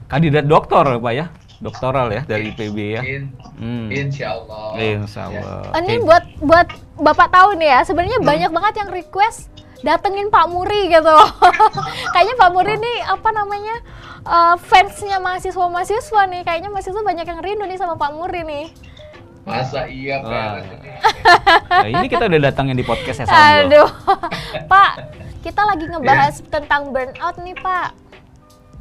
kandidat 0.06 0.44
doktor 0.44 0.98
Pak 0.98 1.12
ya, 1.14 1.26
doktoral 1.58 2.10
ya 2.10 2.26
dari 2.26 2.50
IPB 2.50 2.78
ya. 2.92 3.02
In, 3.02 3.30
Hmm. 3.52 3.86
insya 3.86 4.34
Allah. 4.34 4.74
Insya 4.74 5.30
Ya. 5.30 5.40
Allah. 5.40 5.78
Ini 5.78 6.02
buat 6.02 6.24
buat 6.42 6.66
Bapak 6.94 7.30
tahu 7.30 7.54
nih 7.54 7.70
ya, 7.70 7.80
sebenarnya 7.82 8.18
banyak 8.20 8.50
banget 8.50 8.74
yang 8.78 8.90
request 8.90 9.46
datengin 9.82 10.30
Pak 10.30 10.46
Muri 10.48 10.88
gitu. 10.88 11.16
Kayaknya 12.14 12.34
Pak 12.38 12.50
Muri 12.54 12.74
nih 12.78 12.98
apa 13.06 13.28
namanya 13.34 13.76
eh, 14.24 14.54
fansnya 14.58 15.18
mahasiswa-mahasiswa 15.18 16.22
nih. 16.30 16.42
Kayaknya 16.46 16.70
mahasiswa 16.70 17.02
banyak 17.02 17.26
yang 17.26 17.40
rindu 17.42 17.64
nih 17.66 17.78
sama 17.78 17.98
Pak 17.98 18.10
Muri 18.14 18.42
nih. 18.46 18.66
Masa 19.42 19.90
iya. 19.90 20.22
Pak? 20.22 20.54
ini? 20.62 20.90
Nah, 21.72 21.88
ini 21.88 22.06
kita 22.06 22.30
udah 22.30 22.40
datangin 22.52 22.76
di 22.78 22.84
podcast 22.86 23.24
ya 23.24 23.26
Sambal. 23.26 23.66
Aduh, 23.66 23.90
Pak, 24.72 24.92
kita 25.42 25.62
lagi 25.66 25.88
ngebahas 25.90 26.34
tentang 26.46 26.94
burnout 26.94 27.36
nih 27.42 27.56
Pak. 27.58 27.88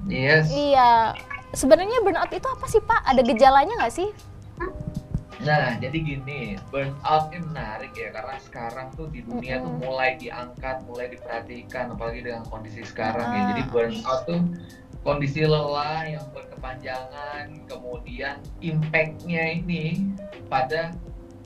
Yes. 0.05 0.51
Iya, 0.51 1.15
sebenarnya 1.55 2.03
burnout 2.05 2.29
itu 2.29 2.46
apa 2.46 2.65
sih 2.70 2.84
Pak? 2.84 3.01
Ada 3.10 3.22
gejalanya 3.25 3.74
nggak 3.81 3.93
sih? 3.96 4.10
Nah, 5.42 5.74
jadi 5.82 5.98
gini, 5.98 6.54
burnout 6.70 7.34
ini 7.34 7.42
menarik 7.50 7.98
ya 7.98 8.14
karena 8.14 8.38
sekarang 8.38 8.88
tuh 8.94 9.10
di 9.10 9.26
dunia 9.26 9.58
tuh 9.58 9.74
Mm-mm. 9.74 9.82
mulai 9.82 10.14
diangkat, 10.22 10.86
mulai 10.86 11.10
diperhatikan 11.10 11.98
apalagi 11.98 12.22
dengan 12.22 12.46
kondisi 12.46 12.86
sekarang 12.86 13.26
ya. 13.26 13.42
Ah. 13.42 13.48
Jadi 13.50 13.62
burnout 13.74 14.20
tuh 14.30 14.42
kondisi 15.02 15.42
lelah 15.42 16.06
yang 16.06 16.26
berkepanjangan, 16.30 17.66
kemudian 17.66 18.38
impact-nya 18.62 19.66
ini 19.66 20.14
pada 20.46 20.94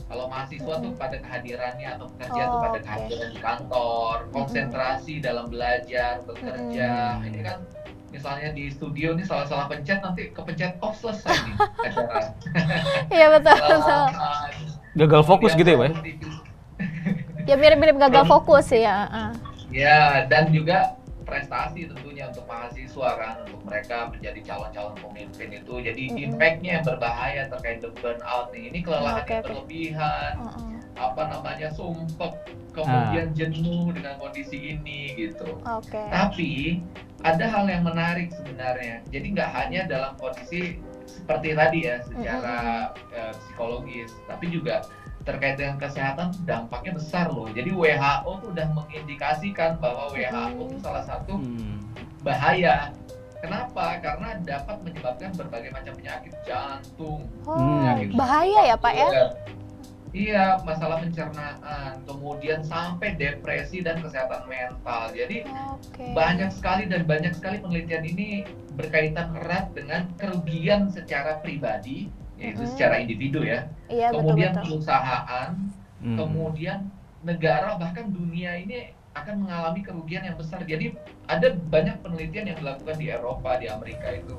kalau 0.06 0.30
mahasiswa 0.30 0.75
tuh 0.86 0.94
pada 1.00 1.18
kehadirannya 1.18 1.88
atau 1.98 2.06
pekerja 2.14 2.42
tuh 2.46 2.58
Oh, 2.60 2.64
pada 2.68 2.78
oke. 2.78 2.86
kehadiran 2.86 3.30
di 3.32 3.40
kantor, 3.42 4.16
konsentrasi 4.30 5.14
dalam 5.24 5.48
belajar, 5.50 6.20
bekerja. 6.28 7.16
Mm-mm. 7.18 7.28
Ini 7.32 7.40
kan 7.42 7.58
misalnya 8.15 8.50
di 8.55 8.72
studio 8.72 9.12
nih 9.13 9.25
salah-salah 9.27 9.67
pencet 9.67 10.00
nanti 10.00 10.31
kepencet 10.31 10.79
off 10.79 10.95
selesai 11.03 11.36
nih 11.36 11.55
acara. 11.88 12.19
Iya 13.12 13.27
betul 13.36 13.55
betul. 13.60 13.79
Kelelahan, 13.84 14.53
Gagal 14.95 15.22
fokus 15.27 15.51
gitu 15.53 15.67
ya 15.67 15.77
Pak? 15.77 15.88
ya? 15.91 15.95
Ya 17.45 17.55
mirip-mirip 17.60 18.00
gagal 18.00 18.24
fokus 18.25 18.72
sih 18.72 18.81
ya. 18.81 19.12
Ya, 19.69 20.24
dan 20.31 20.50
juga 20.50 20.95
prestasi 21.25 21.89
tentunya 21.89 22.29
untuk 22.29 22.45
mahasiswa 22.45 23.10
kan, 23.17 23.34
untuk 23.43 23.62
mereka 23.65 24.07
menjadi 24.13 24.39
calon-calon 24.45 24.93
pemimpin 25.01 25.50
itu. 25.51 25.74
Jadi 25.81 26.03
Mm-mm. 26.10 26.25
impact-nya 26.31 26.72
yang 26.79 26.86
berbahaya 26.86 27.43
terkait 27.50 27.81
dengan 27.81 27.98
burnout 28.00 28.48
nih. 28.53 28.63
Ini 28.72 28.79
kelelahan 28.86 29.19
Oke, 29.19 29.34
yang 29.34 29.43
berlebihan, 29.43 30.34
Heeh. 30.38 30.75
Apa 30.96 31.28
namanya 31.28 31.70
sumpek, 31.72 32.34
kemudian 32.72 33.28
Ah. 33.30 33.36
jenuh 33.36 33.92
dengan 33.92 34.16
kondisi 34.16 34.75
ini 34.75 35.12
gitu. 35.14 35.60
Oke. 35.62 36.00
Tapi 36.08 36.80
ada 37.22 37.46
hal 37.46 37.68
yang 37.68 37.84
menarik 37.84 38.32
sebenarnya. 38.32 39.04
Jadi 39.12 39.28
nggak 39.32 39.50
hanya 39.52 39.82
dalam 39.86 40.16
kondisi 40.16 40.80
seperti 41.06 41.54
tadi 41.54 41.80
ya, 41.86 42.00
secara 42.02 42.58
eh, 43.12 43.34
psikologis, 43.38 44.12
tapi 44.25 44.50
juga 44.50 44.84
terkait 45.25 45.58
dengan 45.58 45.82
kesehatan 45.82 46.30
dampaknya 46.46 46.94
besar 46.94 47.28
loh. 47.28 47.50
Jadi 47.50 47.74
WHO 47.74 48.32
tuh 48.40 48.50
udah 48.54 48.68
mengindikasikan 48.72 49.82
bahwa 49.82 50.14
WHO 50.14 50.44
itu 50.64 50.78
salah 50.80 51.02
satu 51.02 51.42
Hmm. 51.42 51.82
bahaya. 52.22 52.94
Kenapa? 53.36 54.02
Karena 54.02 54.42
dapat 54.42 54.82
menyebabkan 54.82 55.30
berbagai 55.34 55.70
macam 55.70 55.94
penyakit 55.94 56.34
jantung, 56.46 57.30
Oh, 57.46 57.54
penyakit 57.54 58.18
bahaya 58.18 58.74
ya 58.74 58.75
Pak 58.75 58.94
ya? 58.96 59.10
Iya, 60.15 60.63
masalah 60.63 61.03
pencernaan, 61.03 62.00
kemudian 62.07 62.63
sampai 62.63 63.19
depresi 63.19 63.84
dan 63.84 64.00
kesehatan 64.00 64.48
mental. 64.48 65.12
Jadi 65.12 65.43
Oke. 65.75 66.15
banyak 66.15 66.55
sekali 66.55 66.88
dan 66.88 67.03
banyak 67.03 67.36
sekali 67.36 67.60
penelitian 67.60 68.07
ini 68.07 68.48
berkaitan 68.79 69.36
erat 69.36 69.75
dengan 69.75 70.07
kerugian 70.15 70.88
secara 70.88 71.43
pribadi, 71.43 72.07
yaitu 72.39 72.63
Mm-mm. 72.63 72.72
secara 72.72 73.03
individu 73.03 73.43
ya. 73.43 73.67
Iya 73.91 74.15
betul 74.15 74.24
kemudian 74.24 74.51
betul. 74.55 74.63
perusahaan, 74.63 75.51
Hmm. 76.00 76.15
kemudian 76.19 76.79
negara 77.25 77.75
bahkan 77.75 78.07
dunia 78.12 78.55
ini 78.55 78.95
akan 79.15 79.48
mengalami 79.48 79.84
kerugian 79.84 80.24
yang 80.27 80.39
besar. 80.39 80.63
Jadi 80.63 80.95
ada 81.27 81.55
banyak 81.55 82.00
penelitian 82.03 82.55
yang 82.55 82.57
dilakukan 82.63 82.95
di 83.00 83.07
Eropa, 83.12 83.60
di 83.60 83.67
Amerika 83.67 84.12
itu 84.15 84.36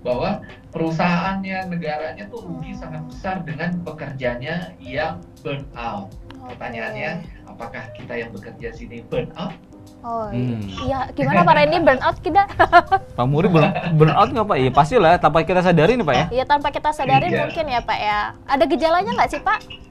bahwa 0.00 0.42
perusahaannya, 0.70 1.72
negaranya 1.72 2.24
tuh 2.30 2.44
rugi 2.46 2.74
sangat 2.74 3.02
besar 3.08 3.42
dengan 3.42 3.76
pekerjanya 3.82 4.72
yang 4.78 5.18
burn 5.42 5.64
out. 5.74 6.12
Pertanyaannya, 6.38 7.26
apakah 7.44 7.90
kita 7.92 8.14
yang 8.16 8.30
bekerja 8.32 8.72
sini 8.72 9.04
burn 9.06 9.28
out? 9.36 9.54
Oh 9.98 10.30
iya. 10.30 10.54
hmm. 10.54 10.62
iya, 10.86 10.98
gimana 11.10 11.42
Pak 11.42 11.54
Randy 11.58 11.78
burn 11.82 12.00
out 12.06 12.18
kita? 12.22 12.42
Pak 13.18 13.26
Muri 13.26 13.50
burn, 13.50 13.66
burn 13.98 14.14
out 14.14 14.30
nggak 14.30 14.46
Pak? 14.46 14.56
Iya 14.62 14.70
pastilah, 14.70 15.12
tanpa 15.18 15.42
kita 15.42 15.60
sadari 15.60 15.98
nih 15.98 16.06
Pak 16.06 16.14
ya? 16.14 16.26
Iya 16.30 16.44
tanpa 16.46 16.68
kita 16.70 16.90
sadari 16.94 17.28
iya. 17.34 17.42
mungkin 17.44 17.66
ya 17.66 17.80
Pak 17.82 17.98
ya. 17.98 18.20
Ada 18.46 18.64
gejalanya 18.70 19.10
nggak 19.18 19.30
sih 19.34 19.40
Pak? 19.42 19.87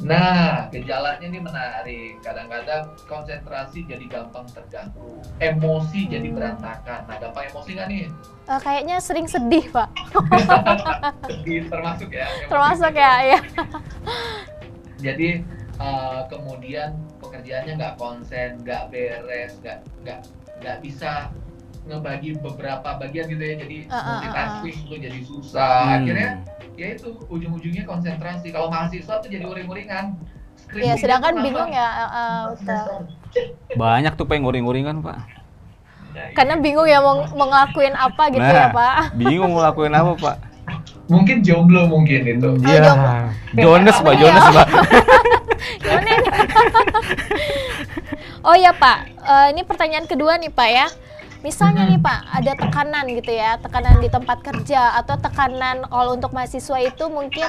Nah, 0.00 0.72
gejalanya 0.72 1.20
ini 1.20 1.40
menarik. 1.44 2.24
Kadang-kadang 2.24 2.96
konsentrasi 3.04 3.84
jadi 3.84 4.04
gampang 4.08 4.48
terganggu, 4.48 5.20
emosi 5.36 6.08
jadi 6.08 6.28
berantakan. 6.32 7.04
Nah, 7.04 7.16
gampang 7.20 7.52
emosi 7.52 7.70
nggak 7.76 7.88
nih? 7.92 8.04
Uh, 8.48 8.60
kayaknya 8.64 8.96
sering 8.96 9.28
sedih, 9.28 9.68
Pak. 9.68 9.88
sedih 11.28 11.68
termasuk 11.68 12.10
ya. 12.16 12.26
Termasuk 12.48 12.92
ya, 12.96 13.12
ya. 13.36 13.40
jadi 15.04 15.44
uh, 15.76 16.24
kemudian 16.32 16.96
pekerjaannya 17.20 17.76
nggak 17.76 17.94
konsen, 18.00 18.56
nggak 18.64 18.88
beres, 18.88 19.60
nggak 19.60 19.84
nggak 20.04 20.20
nggak 20.60 20.76
bisa 20.84 21.32
ngebagi 21.90 22.38
beberapa 22.38 22.88
bagian 23.02 23.26
gitu 23.26 23.42
ya. 23.42 23.54
Jadi 23.58 23.76
uh, 23.90 23.94
uh, 23.94 24.04
multitasking 24.06 24.78
uh, 24.78 24.80
uh. 24.80 24.88
tuh 24.88 24.98
jadi 25.02 25.20
susah. 25.26 25.74
Hmm. 25.82 25.96
Akhirnya 25.98 26.30
ya 26.78 26.86
itu 26.96 27.08
ujung-ujungnya 27.28 27.84
konsentrasi 27.84 28.48
kalau 28.54 28.72
mahasiswa 28.72 29.20
tuh 29.20 29.28
jadi 29.28 29.44
uring-uringan 29.44 30.16
Iya, 30.70 30.94
sedangkan 30.94 31.42
bingung 31.42 31.66
ya, 31.74 31.88
uh, 32.06 32.54
Banyak 33.74 34.14
tuh 34.14 34.22
pengen 34.22 34.46
uring-uringan, 34.46 35.02
Pak. 35.02 35.18
Ya, 36.14 36.30
Karena 36.30 36.54
bingung 36.62 36.86
ya 36.86 37.02
mau, 37.02 37.26
mau 37.34 37.50
ngelakuin 37.50 37.94
apa 37.98 38.30
gitu 38.30 38.38
ya, 38.38 38.54
nah, 38.54 38.66
ya, 38.70 38.70
Pak. 38.70 38.94
Bingung 39.18 39.50
mau 39.50 39.66
ngelakuin 39.66 39.94
apa, 39.98 40.12
Pak. 40.14 40.36
Mungkin 41.10 41.42
jomblo 41.42 41.90
mungkin 41.90 42.22
itu. 42.22 42.48
Iya. 42.62 42.86
Oh, 42.86 43.18
Jonas, 43.58 43.98
Pak, 43.98 44.14
Jonas, 44.14 44.44
ya? 44.46 44.52
Pak. 44.62 44.68
oh 48.46 48.54
ya, 48.54 48.70
Pak. 48.70 48.98
Uh, 49.26 49.46
ini 49.50 49.66
pertanyaan 49.66 50.06
kedua 50.06 50.38
nih, 50.38 50.54
Pak 50.54 50.68
ya 50.70 50.86
Misalnya 51.40 51.88
nih 51.88 51.96
Pak, 51.96 52.20
ada 52.36 52.52
tekanan 52.52 53.04
gitu 53.16 53.32
ya, 53.32 53.56
tekanan 53.56 53.96
di 54.04 54.12
tempat 54.12 54.44
kerja 54.44 55.00
atau 55.00 55.16
tekanan 55.16 55.88
kalau 55.88 56.12
untuk 56.12 56.36
mahasiswa 56.36 56.76
itu 56.84 57.08
mungkin 57.08 57.48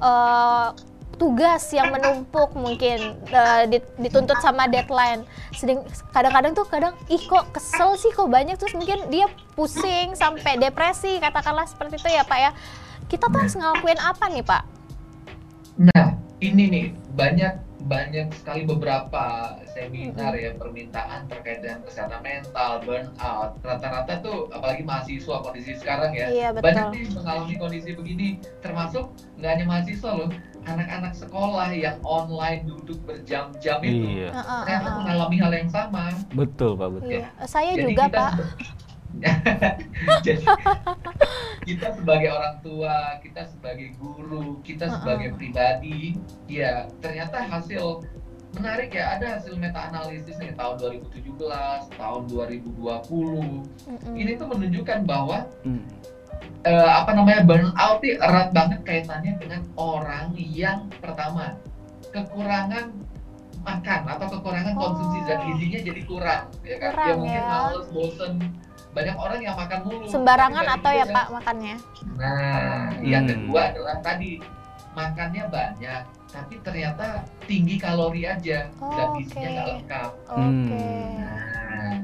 uh, 0.00 0.72
tugas 1.20 1.72
yang 1.72 1.92
menumpuk 1.92 2.52
mungkin 2.56 3.20
uh, 3.32 3.68
dituntut 4.00 4.40
sama 4.40 4.64
deadline. 4.68 5.24
Sedang 5.52 5.84
kadang-kadang 6.12 6.52
tuh 6.56 6.64
kadang 6.68 6.96
ih 7.12 7.20
kok 7.24 7.52
kesel 7.52 8.00
sih 8.00 8.12
kok 8.12 8.32
banyak 8.32 8.56
terus 8.56 8.72
mungkin 8.72 9.08
dia 9.12 9.28
pusing 9.56 10.16
sampai 10.16 10.56
depresi 10.56 11.20
katakanlah 11.20 11.68
seperti 11.68 12.00
itu 12.00 12.08
ya 12.16 12.24
Pak 12.24 12.38
ya. 12.40 12.50
Kita 13.12 13.28
tuh 13.28 13.38
harus 13.44 13.56
ngelakuin 13.56 14.00
apa 14.00 14.24
nih 14.32 14.44
Pak? 14.44 14.62
Nah, 15.76 16.16
ini 16.40 16.64
nih 16.72 16.86
banyak 17.12 17.52
banyak 17.86 18.28
sekali 18.34 18.66
beberapa 18.66 19.56
seminar 19.70 20.34
ya 20.34 20.52
permintaan 20.58 21.30
terkait 21.30 21.62
dengan 21.62 21.86
kesehatan 21.86 22.20
mental, 22.20 22.82
burnout. 22.82 23.50
Rata-rata 23.62 24.20
tuh 24.20 24.50
apalagi 24.50 24.82
mahasiswa 24.82 25.40
kondisi 25.40 25.78
sekarang 25.78 26.12
ya, 26.12 26.26
iya, 26.28 26.48
betul. 26.50 26.66
banyak 26.66 26.86
nih 26.92 27.04
mengalami 27.14 27.54
kondisi 27.56 27.90
begini. 27.94 28.28
Termasuk 28.60 29.14
nggak 29.38 29.50
hanya 29.54 29.64
mahasiswa 29.70 30.10
loh, 30.12 30.28
anak-anak 30.66 31.12
sekolah 31.14 31.70
yang 31.70 31.98
online 32.02 32.66
duduk 32.66 32.98
berjam-jam 33.06 33.78
itu 33.86 34.26
iya. 34.26 34.30
ternyata 34.66 34.90
mengalami 35.02 35.36
hal 35.38 35.52
yang 35.54 35.70
sama. 35.70 36.10
Betul 36.34 36.74
pak, 36.74 36.88
betul. 36.98 37.10
Iya. 37.22 37.26
Saya 37.46 37.72
Jadi 37.78 37.94
juga 37.94 38.04
kita, 38.10 38.18
pak. 38.18 38.32
Jadi 40.26 40.44
kita 41.66 41.88
sebagai 41.98 42.30
orang 42.30 42.56
tua, 42.62 43.18
kita 43.20 43.42
sebagai 43.50 43.96
guru, 43.98 44.60
kita 44.62 44.86
sebagai 45.00 45.34
pribadi, 45.34 46.14
ya 46.46 46.86
ternyata 47.02 47.42
hasil 47.42 48.06
menarik 48.56 48.94
ya 48.96 49.18
ada 49.18 49.36
hasil 49.36 49.58
meta 49.60 49.92
analisis 49.92 50.38
nih 50.40 50.56
tahun 50.56 51.02
2017, 51.04 52.00
tahun 52.00 52.22
2020. 52.32 52.72
Mm-hmm. 52.72 54.14
Ini 54.16 54.32
tuh 54.40 54.48
menunjukkan 54.48 54.98
bahwa 55.04 55.44
mm. 55.66 55.82
uh, 56.64 56.92
apa 57.04 57.10
namanya 57.12 57.44
burnout 57.44 58.00
itu 58.00 58.16
erat 58.16 58.54
banget 58.56 58.80
kaitannya 58.86 59.36
dengan 59.36 59.62
orang 59.76 60.32
yang 60.38 60.88
pertama 61.02 61.58
kekurangan 62.14 62.96
makan 63.66 64.00
atau 64.06 64.26
kekurangan 64.38 64.74
oh. 64.78 64.80
konsumsi 64.80 65.18
zat 65.26 65.42
gizinya 65.42 65.80
jadi 65.82 66.02
kurang 66.06 66.42
ya 66.62 66.76
kan 66.78 66.90
kurang, 66.94 67.02
dia 67.02 67.14
mungkin 67.18 67.42
ya. 67.42 67.50
males 67.50 67.86
bosen 67.90 68.32
banyak 68.96 69.16
orang 69.20 69.40
yang 69.44 69.56
makan 69.60 69.80
mulu. 69.84 70.04
Sembarangan 70.08 70.64
atau 70.80 70.92
ya 70.96 71.04
pak 71.04 71.26
makannya? 71.28 71.76
Nah 72.16 72.88
hmm. 72.96 73.04
yang 73.04 73.24
kedua 73.28 73.60
adalah 73.68 73.96
tadi 74.00 74.40
makannya 74.96 75.44
banyak 75.52 76.02
tapi 76.32 76.54
ternyata 76.64 77.28
tinggi 77.44 77.76
kalori 77.76 78.24
aja. 78.24 78.72
Oh, 78.80 78.88
dan 78.96 79.06
gizinya 79.20 79.48
nggak 79.52 79.66
lengkap. 79.68 80.10
Okay. 80.32 81.04
nah 81.20 81.94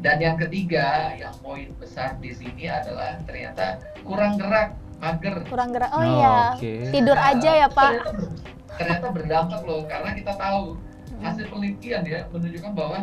dan 0.00 0.16
yang 0.18 0.36
ketiga 0.40 1.14
yang 1.14 1.34
poin 1.38 1.70
besar 1.78 2.18
di 2.18 2.34
sini 2.34 2.66
adalah 2.66 3.22
ternyata 3.22 3.78
kurang 4.02 4.34
gerak 4.34 4.74
mager. 4.98 5.46
Kurang 5.46 5.70
gerak. 5.70 5.90
Oh, 5.94 6.02
oh 6.02 6.04
iya. 6.04 6.58
okay. 6.58 6.90
tidur 6.90 7.14
nah, 7.14 7.30
aja 7.30 7.50
ya 7.62 7.68
pak. 7.70 7.92
ternyata, 7.94 8.74
ternyata 8.74 9.06
berdampak 9.14 9.60
loh 9.62 9.86
karena 9.86 10.10
kita 10.18 10.32
tahu 10.34 10.74
hasil 11.20 11.46
penelitian 11.52 12.02
ya 12.08 12.20
menunjukkan 12.32 12.72
bahwa 12.72 12.98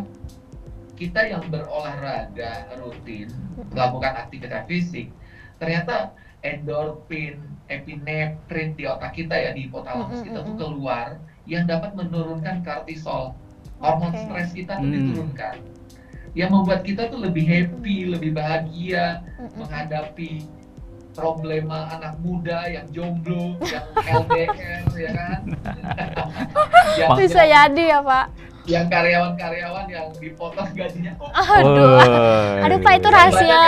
kita 0.97 1.29
yang 1.29 1.45
berolahraga 1.47 2.73
rutin 2.81 3.29
melakukan 3.71 4.27
aktivitas 4.27 4.65
fisik 4.65 5.13
ternyata 5.61 6.17
endorfin, 6.45 7.41
epinefrin 7.67 8.77
di 8.77 8.85
otak 8.85 9.17
kita 9.17 9.33
ya 9.33 9.49
di 9.53 9.69
hipotalamus 9.69 10.21
kita 10.21 10.45
tuh 10.45 10.55
keluar 10.57 11.17
yang 11.47 11.65
dapat 11.65 11.95
menurunkan 11.95 12.61
kortisol. 12.61 13.33
Hormon 13.77 14.09
okay. 14.09 14.25
stres 14.25 14.49
kita 14.53 14.73
tuh 14.81 14.89
hmm. 14.89 14.95
diturunkan. 14.95 15.55
Yang 16.37 16.49
membuat 16.53 16.81
kita 16.85 17.09
tuh 17.09 17.19
lebih 17.21 17.45
happy, 17.45 18.13
lebih 18.13 18.31
bahagia 18.37 19.25
menghadapi 19.57 20.45
problema 21.17 21.89
anak 21.89 22.13
muda 22.21 22.69
yang 22.69 22.85
jomblo, 22.93 23.57
yang 23.65 23.85
LDR 24.05 24.85
ya 24.93 25.11
kan. 25.17 25.39
yang, 27.01 27.09
Bisa 27.17 27.41
jadi 27.41 27.83
ya 27.97 27.99
Pak 28.05 28.25
yang 28.67 28.91
karyawan-karyawan 28.91 29.87
yang 29.87 30.07
dipotong 30.19 30.67
gajinya 30.75 31.15
oh. 31.23 31.31
aduh. 31.31 31.97
Oh. 32.03 32.63
aduh 32.67 32.79
pak 32.83 32.93
itu 32.99 33.07
rahasia. 33.07 33.63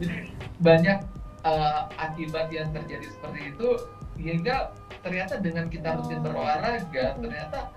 Jadi 0.00 0.16
banyak 0.56 0.98
uh, 1.44 1.84
akibat 2.00 2.48
yang 2.48 2.72
terjadi 2.72 3.06
seperti 3.12 3.52
itu 3.52 3.68
hingga 4.16 4.72
ternyata 5.04 5.36
dengan 5.38 5.68
kita 5.68 6.00
rutin 6.00 6.24
berolahraga 6.24 7.20
ternyata 7.20 7.68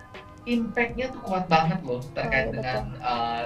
impactnya 0.48 1.12
tuh 1.12 1.22
kuat 1.28 1.46
banget 1.52 1.84
loh 1.84 2.00
terkait 2.16 2.50
oh, 2.50 2.52
dengan 2.56 2.82
uh, 3.04 3.46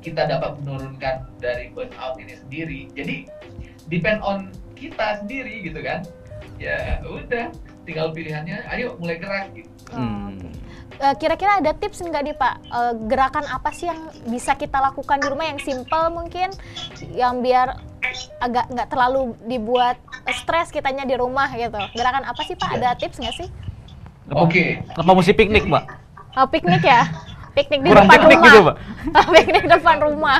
kita 0.00 0.24
dapat 0.24 0.56
menurunkan 0.64 1.28
dari 1.42 1.68
burnout 1.76 2.16
ini 2.16 2.34
sendiri. 2.40 2.80
Jadi 2.96 3.16
depend 3.92 4.24
on 4.24 4.48
kita 4.72 5.20
sendiri 5.20 5.68
gitu 5.68 5.84
kan? 5.84 6.06
Ya 6.56 7.04
udah 7.04 7.52
tinggal 7.86 8.10
pilihannya 8.10 8.66
ayo 8.68 8.98
mulai 8.98 9.16
gerak 9.16 9.54
gitu 9.54 9.70
Hmm. 9.94 10.42
Uh, 10.96 11.14
kira-kira 11.14 11.60
ada 11.60 11.70
tips 11.76 12.00
nggak 12.00 12.22
nih 12.26 12.34
Pak 12.34 12.54
uh, 12.72 12.94
gerakan 13.06 13.44
apa 13.46 13.70
sih 13.70 13.86
yang 13.86 14.10
bisa 14.26 14.56
kita 14.58 14.80
lakukan 14.80 15.20
di 15.20 15.28
rumah 15.28 15.46
yang 15.46 15.60
simple 15.60 16.10
mungkin 16.10 16.50
yang 17.14 17.44
biar 17.44 17.76
agak 18.40 18.66
nggak 18.72 18.88
terlalu 18.88 19.36
dibuat 19.44 20.00
stres 20.42 20.72
kitanya 20.72 21.04
di 21.04 21.14
rumah 21.14 21.52
gitu 21.54 21.78
gerakan 21.94 22.24
apa 22.24 22.42
sih 22.48 22.58
Pak 22.58 22.70
ada 22.80 22.98
tips 22.98 23.22
nggak 23.22 23.36
sih? 23.36 23.48
Oke. 24.34 24.82
Okay. 24.82 24.98
Apa 24.98 25.10
mesti 25.14 25.32
piknik 25.36 25.70
Pak? 25.70 25.84
Oh, 26.34 26.46
piknik 26.50 26.82
ya? 26.82 27.06
Piknik 27.54 27.80
di 27.86 27.88
Kurang 27.94 28.10
depan 28.10 28.18
piknik 28.26 28.38
rumah. 28.42 28.50
Gitu, 28.50 28.60
Pak. 28.66 28.76
piknik 29.38 29.64
depan 29.70 29.96
rumah. 30.02 30.38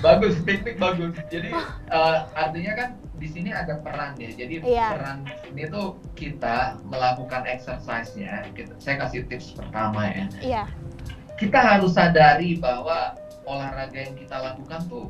Bagus, 0.00 0.34
piknik 0.46 0.76
bagus. 0.76 1.12
Jadi 1.28 1.50
uh, 1.90 2.16
artinya 2.34 2.72
kan 2.74 2.88
di 3.18 3.28
sini 3.28 3.50
ada 3.50 3.78
peran 3.82 4.14
ya. 4.16 4.30
Jadi 4.34 4.62
yeah. 4.62 4.94
peran 4.94 5.18
ini 5.50 5.66
tuh 5.68 5.98
kita 6.14 6.78
melakukan 6.86 7.44
exercise-nya. 7.44 8.46
saya 8.78 8.96
kasih 9.06 9.26
tips 9.26 9.54
pertama 9.58 10.06
ya. 10.08 10.24
Iya. 10.40 10.64
Kita 11.38 11.58
harus 11.58 11.94
sadari 11.94 12.58
bahwa 12.58 13.14
olahraga 13.46 13.98
yang 13.98 14.16
kita 14.18 14.36
lakukan 14.38 14.80
tuh 14.90 15.06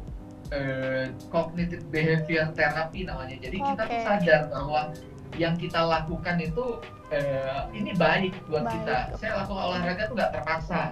eh, 0.52 1.12
cognitive 1.32 1.84
behavior 1.88 2.52
therapy 2.52 3.04
namanya. 3.04 3.36
Jadi 3.40 3.56
okay. 3.60 3.68
kita 3.72 3.82
tuh 3.84 4.00
sadar 4.04 4.40
bahwa 4.52 4.80
yang 5.36 5.54
kita 5.60 5.80
lakukan 5.84 6.36
itu 6.40 6.80
eh, 7.12 7.60
ini 7.76 7.92
baik 7.96 8.32
buat 8.48 8.64
baik. 8.64 8.74
kita. 8.80 8.96
Saya 9.20 9.44
lakukan 9.44 9.64
olahraga 9.72 10.02
tuh 10.08 10.14
nggak 10.16 10.32
terpaksa 10.40 10.82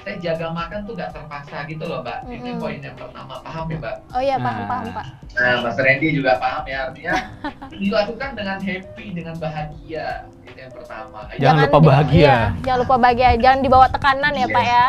saya 0.00 0.16
jaga 0.18 0.46
makan 0.50 0.78
tuh 0.82 0.94
gak 0.96 1.12
terpaksa 1.14 1.62
gitu 1.68 1.84
loh 1.86 2.00
mbak. 2.02 2.24
Mm-hmm. 2.24 2.40
ini 2.42 2.50
poin 2.58 2.78
yang 2.80 2.96
pertama. 2.98 3.34
Paham 3.44 3.64
ya 3.70 3.76
mbak? 3.78 3.96
Oh 4.10 4.22
iya 4.24 4.36
paham 4.40 4.58
nah, 4.58 4.68
paham 4.68 4.86
pak. 4.90 5.06
Nah 5.36 5.54
mas 5.62 5.76
Randy 5.78 6.08
juga 6.10 6.32
paham 6.42 6.64
ya 6.66 6.78
artinya 6.90 7.14
dilakukan 7.82 8.30
dengan 8.34 8.58
happy 8.58 9.06
dengan 9.14 9.34
bahagia. 9.38 10.06
Itu 10.42 10.58
yang 10.58 10.72
pertama. 10.74 11.18
Jangan, 11.30 11.38
jangan 11.38 11.62
lupa 11.68 11.78
bahagia. 11.80 12.18
iya, 12.18 12.38
jangan 12.66 12.78
lupa 12.82 12.96
bahagia. 12.98 13.28
Jangan 13.38 13.58
dibawa 13.62 13.86
tekanan 13.88 14.32
ya 14.34 14.40
yes. 14.42 14.50
pak 14.50 14.64
ya. 14.64 14.86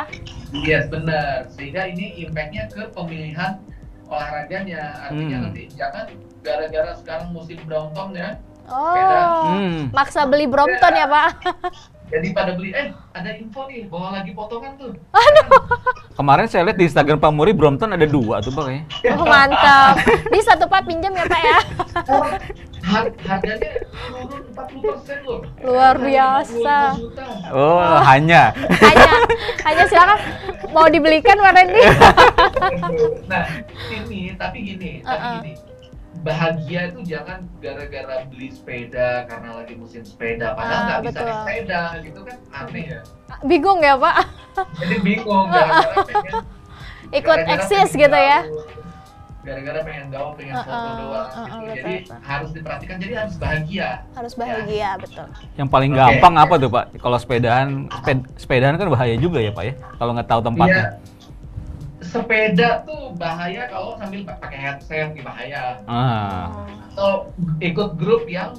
Yes 0.53 0.83
benar. 0.89 1.35
Sehingga 1.53 1.81
ini 1.85 2.05
impactnya 2.25 2.63
ke 2.73 2.81
pemilihan 2.93 3.51
olahraganya. 4.07 4.81
Artinya 5.09 5.37
Hmm. 5.37 5.45
nanti 5.49 5.63
jangan 5.73 6.05
gara-gara 6.43 6.91
sekarang 6.97 7.29
musim 7.31 7.57
Brompton 7.63 8.13
ya, 8.13 8.35
Oh, 8.63 9.51
Hmm. 9.51 9.91
maksa 9.91 10.23
beli 10.23 10.47
Brompton 10.47 10.93
ya 10.95 11.03
Pak? 11.03 11.29
jadi 12.13 12.27
pada 12.29 12.51
beli 12.53 12.69
eh 12.77 12.93
ada 13.17 13.29
info 13.33 13.65
nih 13.65 13.89
bahwa 13.89 14.21
lagi 14.21 14.31
potongan 14.37 14.77
tuh. 14.77 14.93
Kemarin 16.13 16.45
saya 16.45 16.69
lihat 16.69 16.77
di 16.77 16.85
Instagram 16.85 17.17
Pak 17.17 17.33
Muri 17.33 17.57
Brompton 17.57 17.89
ada 17.89 18.05
dua 18.05 18.37
tuh 18.37 18.53
Pak 18.53 18.69
kayaknya. 18.69 18.85
Oh 19.17 19.25
mantap. 19.25 19.97
Bisa 20.29 20.53
tuh 20.53 20.69
Pak 20.69 20.85
pinjam 20.85 21.09
ya 21.09 21.25
Pak 21.25 21.41
ya? 21.41 21.59
Har- 22.83 23.15
harganya 23.25 23.69
turun 23.89 24.43
40% 24.53 25.25
loh. 25.25 25.41
Luar 25.65 25.97
biasa. 25.97 26.77
25 26.93 27.01
juta. 27.01 27.25
Oh, 27.49 27.97
hanya. 28.05 28.53
Hanya, 28.77 29.11
hanya 29.65 29.83
silakan 29.89 30.19
mau 30.69 30.85
dibelikan 30.85 31.33
Pak 31.33 31.49
Randy. 31.49 31.81
nah 33.25 33.45
ini 33.89 34.37
tapi 34.37 34.57
gini 34.61 35.01
tapi 35.01 35.17
Uh-uh. 35.17 35.37
gini 35.41 35.72
bahagia 36.15 36.81
itu 36.87 36.99
jangan 37.07 37.49
gara-gara 37.57 38.23
beli 38.25 38.47
sepeda 38.47 39.25
karena 39.25 39.49
lagi 39.55 39.73
musim 39.73 40.01
sepeda 40.01 40.53
padahal 40.53 40.69
Ah, 40.71 40.85
nggak 40.85 40.99
bisa 41.01 41.09
betul. 41.09 41.25
naik 41.25 41.39
sepeda 41.39 41.81
gitu 41.99 42.19
kan 42.21 42.37
aneh 42.53 42.85
ya 42.87 42.99
Bingung 43.41 43.79
ya 43.79 43.93
Pak? 43.95 44.15
jadi 44.77 44.95
bingung 44.99 45.45
gara-gara 45.47 46.05
pengen 46.05 46.33
Ikut 47.19 47.39
eksis 47.47 47.89
pengen 47.89 48.03
gitu 48.03 48.19
ya? 48.19 48.39
gara-gara 49.43 49.79
pengen 49.81 50.05
gaul 50.07 50.31
pengen 50.33 50.55
foto 50.55 50.71
Uh-uh, 50.71 50.95
doang 50.95 51.27
gitu 51.27 51.43
betul, 51.43 51.67
jadi 51.67 51.93
betul. 51.99 52.17
harus 52.23 52.49
diperhatikan 52.51 52.95
jadi 52.97 53.13
harus 53.17 53.35
bahagia 53.35 53.89
Harus 54.13 54.33
bahagia 54.33 54.89
betul. 54.95 55.27
Yang 55.53 55.67
paling 55.67 55.91
Oke. 55.91 55.99
gampang 55.99 56.33
apa 56.37 56.53
tuh 56.55 56.69
Pak? 56.69 56.85
Kalau 56.95 57.17
sepedahan, 57.17 57.67
seped- 57.91 58.27
sepedahan 58.37 58.75
kan 58.77 58.87
bahaya 58.87 59.15
juga 59.17 59.37
ya 59.37 59.51
Pak 59.51 59.63
ya? 59.65 59.73
Kalau 59.93 60.11
nggak 60.13 60.29
tahu 60.29 60.41
tempatnya. 60.41 60.71
Iya. 60.71 60.89
Sepeda 62.13 62.85
tuh 62.85 63.17
bahaya 63.17 63.65
kalau 63.65 63.97
sambil 63.97 64.21
pakai 64.23 64.53
headset 64.55 65.09
nih 65.11 65.21
bahaya 65.21 65.81
Ah. 65.83 66.53
atau 66.93 67.33
ikut 67.59 67.97
grup 67.97 68.29
yang 68.29 68.53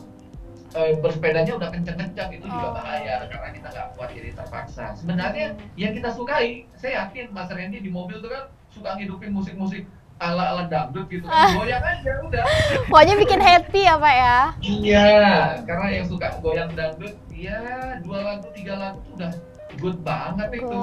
eh, 0.74 0.98
bersepedanya 0.98 1.54
udah 1.54 1.70
kenceng-kenceng 1.70 2.34
itu 2.34 2.42
juga 2.44 2.66
Oh. 2.66 2.74
bahaya 2.74 3.22
karena 3.24 3.48
kita 3.48 3.68
nggak 3.70 3.88
kuat 3.94 4.10
jadi 4.10 4.30
terpaksa. 4.34 4.84
Sebenarnya 4.92 5.46
yang 5.74 5.94
kita 5.94 6.10
sukai, 6.10 6.66
saya 6.74 7.06
yakin 7.06 7.30
Mas 7.30 7.46
Randy 7.46 7.78
di 7.78 7.86
mobil 7.88 8.18
tuh 8.18 8.26
kan 8.26 8.50
suka 8.68 8.98
ngidupin 8.98 9.30
musik-musik 9.30 9.86
ala-ala 10.16 10.66
dangdut 10.66 11.06
gitu 11.06 11.30
Ah. 11.30 11.46
kan. 11.46 11.62
Goyang 11.62 11.78
aja 11.80 12.12
udah. 12.20 12.44
Pokoknya 12.90 13.14
bikin 13.16 13.38
happy 13.40 13.80
ya 13.82 13.94
Pak 13.94 14.14
ya? 14.16 14.38
Iya, 14.60 15.06
karena 15.62 15.86
yang 15.92 16.06
suka 16.06 16.26
goyang 16.38 16.70
dangdut, 16.72 17.14
ya 17.30 17.58
dua 18.02 18.18
lagu 18.24 18.46
tiga 18.50 18.74
lagu 18.74 18.98
tuh 19.00 19.14
udah 19.14 19.30
good 19.78 19.98
banget 20.02 20.48
itu. 20.54 20.82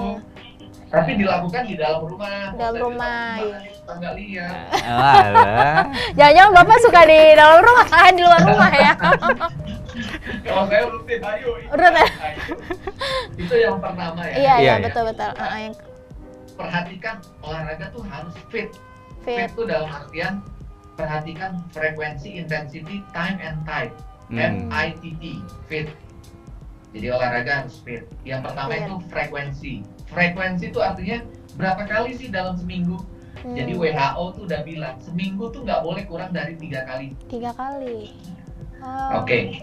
Tapi 0.92 1.12
dilakukan 1.16 1.64
di 1.72 1.76
dalam 1.80 2.04
rumah. 2.04 2.52
Dalam 2.60 2.76
rumah, 2.76 3.40
di 3.40 3.48
iya. 3.48 3.58
Kita 3.64 3.92
nggak 3.96 4.14
lihat. 4.20 4.56
Alah. 4.84 5.82
Jangan-jangan 6.20 6.52
Bapak 6.52 6.78
suka 6.84 7.02
di 7.08 7.20
dalam 7.32 7.60
rumah, 7.64 7.88
di 8.12 8.22
luar 8.22 8.42
rumah 8.44 8.72
ya? 8.76 8.94
Kalau 10.46 10.64
saya 10.68 10.84
rutin, 10.92 11.20
ayo. 11.24 11.50
ikut. 11.64 11.76
Rutin. 11.80 12.08
Ayo. 12.20 12.44
Itu 13.40 13.56
yang 13.56 13.78
pertama 13.80 14.20
ya. 14.28 14.36
Iya, 14.36 14.36
iya 14.36 14.56
Iya, 14.60 14.74
iya. 14.76 14.84
betul-betul. 14.84 15.32
Ah, 15.40 15.60
yang 15.64 15.76
perhatikan 16.60 17.16
olahraga 17.40 17.86
tuh 17.96 18.04
harus 18.04 18.36
fit. 18.52 18.70
fit. 19.24 19.48
Fit 19.48 19.52
tuh 19.56 19.66
dalam 19.72 19.88
artian 19.88 20.44
perhatikan 21.00 21.64
frekuensi, 21.72 22.36
intensity, 22.36 23.00
time 23.16 23.40
and 23.40 23.64
type. 23.64 23.96
Hmm. 24.28 24.68
FITT, 24.72 25.24
fit. 25.72 25.88
Jadi 26.92 27.08
olahraga 27.08 27.64
harus 27.64 27.80
fit. 27.84 28.04
Yang 28.28 28.52
pertama 28.52 28.72
Fit. 28.76 28.84
itu 28.84 28.96
frekuensi. 29.08 29.74
Frekuensi 30.12 30.70
itu 30.70 30.80
artinya 30.84 31.24
berapa 31.56 31.88
kali 31.88 32.20
sih 32.20 32.28
dalam 32.28 32.60
seminggu? 32.60 33.00
Hmm, 33.42 33.56
Jadi 33.56 33.74
WHO 33.74 34.24
tuh 34.38 34.44
udah 34.46 34.62
bilang 34.62 34.96
seminggu 35.02 35.50
tuh 35.50 35.64
nggak 35.64 35.82
boleh 35.82 36.04
kurang 36.06 36.36
dari 36.36 36.54
tiga 36.60 36.84
kali. 36.86 37.16
tiga 37.26 37.52
kali. 37.56 38.12
Oh. 38.84 39.24
Oke. 39.24 39.58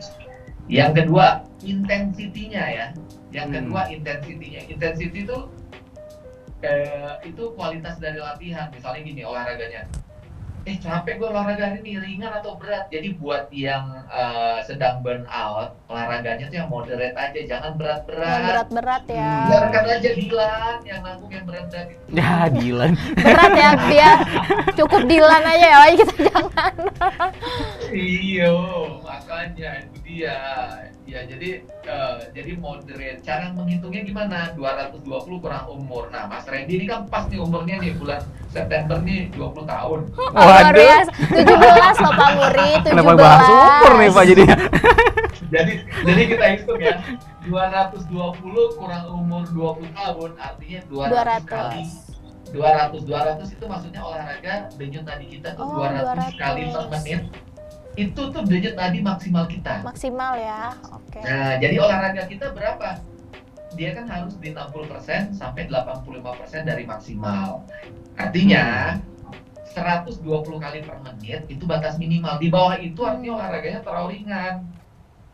Yang 0.66 1.04
kedua 1.04 1.44
intensitinya 1.62 2.64
ya. 2.64 2.86
Yang 3.30 3.46
Hmm. 3.46 3.56
kedua 3.60 3.80
intensitinya. 3.92 4.60
Intensity 4.66 5.18
itu 5.22 5.38
eh, 6.58 7.14
itu 7.22 7.54
kualitas 7.54 8.02
dari 8.02 8.18
latihan. 8.18 8.66
Misalnya 8.74 9.00
gini 9.04 9.22
olahraganya. 9.22 9.86
Eh 10.68 10.76
capek 10.84 11.16
gue 11.16 11.28
olahraga 11.32 11.72
hari 11.72 11.80
ini 11.80 11.96
ringan 11.96 12.28
atau 12.28 12.60
berat. 12.60 12.92
Jadi 12.92 13.16
buat 13.16 13.48
yang 13.48 14.04
eh, 14.04 14.60
sedang 14.68 15.00
burn 15.00 15.24
out 15.32 15.72
olahraganya 15.88 16.44
tuh 16.52 16.60
yang 16.60 16.68
moderate 16.68 17.16
aja, 17.16 17.40
jangan 17.48 17.72
Yang 17.72 17.78
berat-berat. 17.80 18.40
berat-berat 18.44 19.04
ya. 19.08 19.32
Hmm. 19.32 19.48
Biarkan 19.48 19.84
aja 19.96 20.10
Dilan 20.12 20.76
yang 20.84 21.00
nanggung 21.00 21.32
yang 21.32 21.44
berat-berat 21.48 21.86
itu. 21.88 22.04
Ya, 22.12 22.52
Dilan. 22.52 22.92
Berat 23.16 23.52
ya, 23.56 23.70
dia 23.88 24.10
cukup 24.76 25.02
Dilan 25.08 25.42
aja 25.48 25.68
ya, 25.72 25.78
kita 25.96 26.14
jangan. 26.28 26.74
Iya, 27.88 28.52
makanya 29.00 29.70
itu 29.88 29.96
dia. 30.04 30.36
Ya 31.08 31.24
jadi 31.24 31.64
eh, 31.64 32.18
jadi 32.36 32.52
moderate. 32.60 33.24
Cara 33.24 33.48
menghitungnya 33.56 34.04
gimana? 34.04 34.52
220 34.52 35.08
kurang 35.40 35.64
umur. 35.72 36.12
Nah, 36.12 36.28
Mas 36.28 36.44
Randy 36.44 36.76
ini 36.76 36.84
kan 36.84 37.08
pas 37.08 37.24
nih 37.32 37.40
umurnya 37.40 37.80
nih 37.80 37.96
bulan 37.96 38.20
September 38.52 39.00
nih 39.00 39.32
20 39.32 39.64
tahun. 39.64 40.00
Luar 40.36 40.68
biasa. 40.68 41.10
17 41.32 42.04
loh 42.04 42.12
Pak 42.12 42.30
Muri, 42.36 42.70
17. 42.84 42.88
Kenapa 42.92 43.12
bahas 43.16 43.48
umur 43.48 43.92
nih 43.96 44.08
Pak 44.12 44.24
jadinya? 44.28 44.56
jadi 45.56 45.72
jadi 46.04 46.22
kita 46.28 46.44
hitung 46.60 46.80
ya. 46.84 46.94
220 47.48 48.76
kurang 48.76 49.04
umur 49.08 49.42
20 49.48 49.88
tahun 49.96 50.30
artinya 50.36 50.80
200, 50.92 51.48
kali 51.48 51.82
200. 52.52 53.00
200 53.00 53.48
200 53.48 53.56
itu 53.56 53.64
maksudnya 53.64 54.00
olahraga 54.04 54.68
denyut 54.76 55.04
nadi 55.08 55.26
kita 55.32 55.56
tuh 55.56 55.64
Oh, 55.64 55.80
200, 55.88 56.36
kali 56.36 56.68
per 56.68 56.84
200. 56.84 56.92
menit. 56.92 57.20
Itu 57.98 58.30
tuh 58.30 58.42
denyut 58.42 58.74
nadi 58.74 59.02
maksimal 59.02 59.44
kita. 59.44 59.82
Maksimal 59.82 60.38
ya. 60.38 60.70
Oke. 60.88 61.18
Nah, 61.18 61.58
jadi 61.58 61.74
olahraga 61.76 62.22
kita 62.24 62.54
berapa? 62.54 63.02
Dia 63.70 63.90
kan 63.92 64.06
harus 64.06 64.38
di 64.38 64.50
60% 64.50 65.34
sampai 65.34 65.66
85% 65.66 66.14
dari 66.62 66.84
maksimal. 66.84 67.66
Artinya 68.14 68.96
120 69.68 70.24
kali 70.56 70.78
per 70.80 70.96
menit 71.00 71.42
itu 71.46 71.64
batas 71.64 71.94
minimal. 71.96 72.38
Di 72.38 72.48
bawah 72.48 72.78
itu 72.78 73.00
artinya 73.00 73.28
Hmm. 73.28 73.38
olahraganya 73.38 73.80
terlalu 73.82 74.08
ringan. 74.16 74.54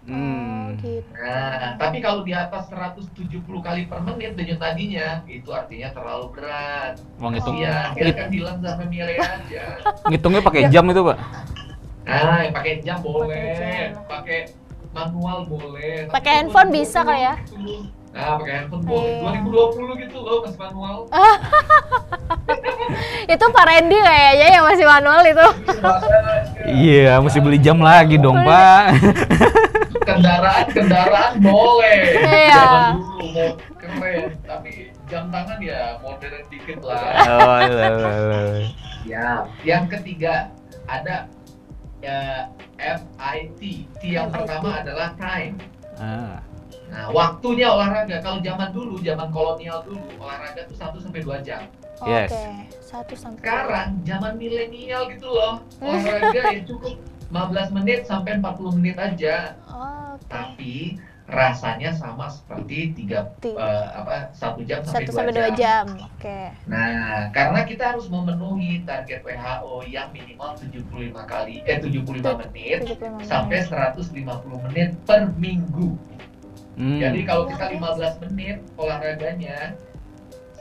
Oh, 0.04 0.12
Hmm. 0.12 0.76
gitu. 0.76 1.08
Nah, 1.14 1.80
tapi 1.80 1.96
kalau 1.98 2.20
di 2.20 2.36
atas 2.36 2.68
170 2.68 3.40
kali 3.62 3.88
per 3.88 4.00
menit 4.02 4.36
denyut 4.36 4.58
nadinya 4.58 5.24
itu 5.24 5.48
artinya 5.48 5.88
terlalu 5.90 6.26
berat. 6.30 7.00
Mau 7.16 7.32
ngitung 7.32 7.56
Iya, 7.56 7.92
ngit- 7.92 8.12
biarkan 8.12 8.28
bilang 8.28 8.56
sama 8.60 8.84
Mire 8.84 9.16
aja. 9.16 9.64
ngitungnya 10.12 10.40
pakai 10.40 10.68
jam 10.68 10.84
itu 10.86 11.00
Pak. 11.02 11.16
Nah, 12.04 12.44
yang 12.44 12.52
pakai 12.52 12.84
jam 12.84 13.00
boleh, 13.00 13.96
pakai 14.04 14.52
manual 14.92 15.48
boleh. 15.48 16.04
Pakai 16.12 16.44
handphone 16.44 16.68
2020 16.68 16.76
bisa 16.76 17.00
kali 17.00 17.24
ya? 17.24 17.34
Nah, 18.12 18.36
pakai 18.38 18.52
handphone 18.60 18.84
boleh. 18.84 19.24
Iya. 19.24 19.40
2020 19.40 20.04
gitu 20.04 20.18
loh, 20.20 20.44
masih 20.44 20.60
manual. 20.60 21.08
Itu 23.34 23.44
Pak 23.48 23.64
Randy 23.64 23.98
kayaknya 23.98 24.48
yang 24.60 24.64
masih 24.68 24.86
manual 24.86 25.24
itu. 25.24 25.48
Iya, 26.68 27.16
mesti 27.24 27.40
beli 27.40 27.56
jam 27.56 27.80
lagi 27.80 28.20
dong 28.20 28.36
Pak. 28.44 29.00
kendaraan 30.04 30.68
kendaraan 30.68 31.40
boleh. 31.40 32.20
Iya. 32.20 32.60
Zaman 32.60 33.00
dulu 33.00 33.24
mau 33.32 33.48
keren, 33.80 34.36
tapi 34.44 34.92
jam 35.08 35.32
tangan 35.32 35.56
ya 35.64 35.96
modern 36.04 36.44
dikit 36.52 36.84
lah. 36.84 37.00
Oh. 37.24 38.60
Ya, 39.08 39.48
yang 39.64 39.88
ketiga 39.88 40.52
ada 40.84 41.32
ya, 42.04 42.52
FIT. 42.76 43.60
T 43.88 44.02
yang 44.04 44.28
FIT. 44.28 44.36
pertama 44.44 44.84
adalah 44.84 45.08
time. 45.16 45.56
Ah. 45.96 46.38
Nah, 46.92 47.10
waktunya 47.10 47.66
olahraga. 47.72 48.20
Kalau 48.20 48.38
zaman 48.44 48.68
dulu, 48.70 49.00
zaman 49.00 49.28
kolonial 49.32 49.82
dulu, 49.82 50.04
olahraga 50.20 50.68
tuh 50.68 50.76
1 50.76 51.00
sampai 51.00 51.20
2 51.24 51.40
jam. 51.40 51.62
Yes. 52.04 52.30
Oke. 52.30 52.46
Satu 52.84 53.14
sampai. 53.16 53.40
Sekarang 53.40 53.88
zaman 54.04 54.32
milenial 54.36 55.08
gitu 55.08 55.26
loh. 55.32 55.64
Olahraga 55.80 56.40
ya 56.52 56.62
cukup 56.68 57.00
15 57.32 57.76
menit 57.80 58.00
sampai 58.04 58.38
40 58.38 58.78
menit 58.78 58.96
aja. 59.00 59.56
Oh, 59.66 60.14
Oke. 60.14 60.28
Tapi 60.28 60.74
rasanya 61.24 61.88
sama 61.88 62.28
seperti 62.28 62.92
tiga 62.92 63.32
Ti- 63.40 63.56
eh, 63.56 63.86
apa 63.90 64.28
satu 64.30 64.60
jam 64.60 64.84
sampai 64.84 65.08
Satu 65.08 65.10
dua 65.10 65.16
sampai 65.16 65.32
jam. 65.32 65.40
dua 65.40 65.50
jam. 65.56 65.86
Oke. 66.04 66.40
Nah, 66.66 66.92
karena 67.32 67.60
kita 67.64 67.84
harus 67.90 68.06
memenuhi 68.06 68.84
target 68.84 69.24
WHO 69.24 69.74
yang 69.86 70.12
minimal 70.12 70.52
75 70.52 71.24
kali 71.24 71.64
eh 71.64 71.80
75 71.80 72.36
menit 72.36 72.78
75 72.84 73.08
menit. 73.10 73.24
sampai 73.24 73.58
150 73.64 74.20
menit 74.62 74.90
per 75.02 75.32
minggu. 75.34 75.96
Hmm. 76.74 76.98
Jadi 77.00 77.20
kalau 77.22 77.48
kita 77.48 77.72
15 77.72 78.20
menit 78.20 78.58
olahraganya 78.74 79.78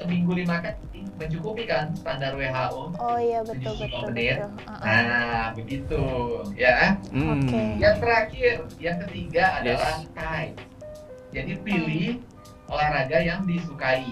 seminggu 0.03 0.35
lima 0.35 0.59
kali 0.59 1.07
mencukupi 1.15 1.63
kan 1.63 1.95
standar 1.95 2.35
WHO. 2.35 2.91
Oh 2.99 3.17
iya 3.21 3.39
betul 3.45 3.71
75 3.79 3.79
betul 3.79 4.11
betul. 4.11 4.49
Uh-uh. 4.67 4.83
Nah, 4.83 5.45
begitu 5.55 6.03
ya. 6.57 6.99
Hmm. 7.13 7.39
Oke. 7.47 7.63
Yang 7.79 7.95
terakhir, 8.03 8.55
yang 8.81 8.97
ketiga 9.07 9.43
Yes. 9.43 9.57
adalah 9.61 9.95
time. 10.17 10.55
Jadi 11.31 11.53
pilih 11.63 12.09
olahraga 12.67 13.17
yang 13.23 13.45
disukai. 13.47 14.09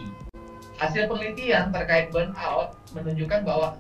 Hasil 0.78 1.06
penelitian 1.06 1.70
terkait 1.70 2.10
burnout 2.10 2.74
menunjukkan 2.94 3.46
bahwa 3.46 3.78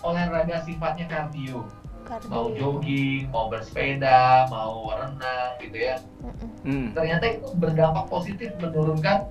olahraga 0.00 0.64
sifatnya 0.64 1.04
kardio. 1.08 1.64
Kardio. 2.08 2.28
Mau 2.32 2.46
jogging, 2.56 3.28
mau 3.28 3.52
bersepeda, 3.52 4.48
mau 4.48 4.88
renang 4.96 5.52
gitu 5.60 5.76
ya. 5.76 5.96
Hmm. 6.64 6.96
Ternyata 6.96 7.24
itu 7.40 7.48
berdampak 7.56 8.08
positif 8.08 8.52
menurunkan 8.56 9.28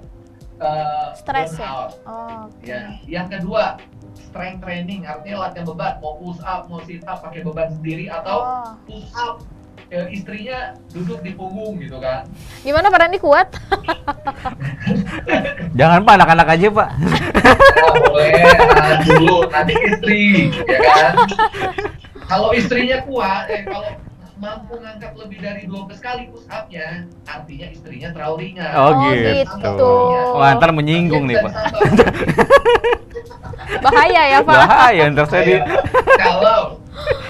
uh, 0.60 1.16
Stres 1.16 1.56
ya? 1.58 1.90
Oh, 2.06 2.48
oke. 2.48 2.64
Ya. 2.64 2.96
Yang 3.08 3.28
kedua, 3.40 3.80
strength 4.16 4.62
training 4.64 5.08
artinya 5.08 5.50
latihan 5.50 5.66
beban, 5.68 5.98
mau 6.04 6.20
push 6.20 6.40
up, 6.44 6.68
mau 6.68 6.80
sit 6.86 7.04
up 7.08 7.24
pakai 7.24 7.42
beban 7.42 7.72
sendiri 7.74 8.12
atau 8.12 8.38
Oh. 8.40 8.70
push 8.86 9.10
up 9.16 9.42
ya, 9.90 10.06
istrinya 10.14 10.78
duduk 10.94 11.20
di 11.26 11.34
punggung 11.34 11.82
gitu 11.82 11.98
kan. 11.98 12.30
Gimana 12.62 12.94
Pak 12.94 13.00
Randi 13.02 13.18
kuat? 13.18 13.48
Jangan 15.80 16.06
pak 16.06 16.14
anak-anak 16.20 16.48
aja 16.58 16.68
pak. 16.70 16.90
Ya, 17.80 17.86
boleh 18.06 18.32
ah, 18.76 18.96
dulu 19.02 19.38
nanti 19.50 19.74
istri 19.88 20.26
ya 20.68 20.80
kan. 20.84 21.14
Kalau 22.30 22.54
istrinya 22.54 23.02
kuat, 23.10 23.50
eh 23.50 23.66
kalau 23.66 23.90
mampu 24.40 24.74
ngangkat 24.76 25.12
lebih 25.16 25.38
dari 25.38 25.64
12 25.64 26.00
kali 26.00 26.24
push 26.32 26.48
up-nya, 26.48 27.04
artinya 27.24 27.68
istrinya 27.70 28.10
terlalu 28.10 28.36
ringan. 28.42 28.72
Oh, 28.72 28.96
Oh, 28.96 29.12
gitu. 29.12 29.30
gitu. 29.60 29.92
Wah 30.34 30.56
ntar 30.56 30.72
menyinggung 30.72 31.28
nih 31.28 31.38
pak. 31.40 31.54
Bahaya 33.80 34.22
ya 34.28 34.40
Pak. 34.42 34.56
Bahaya 34.58 35.04
ntar 35.10 35.26
saya 35.28 35.44
di. 35.44 35.54
Iya. 35.54 35.64
kalau 36.18 36.62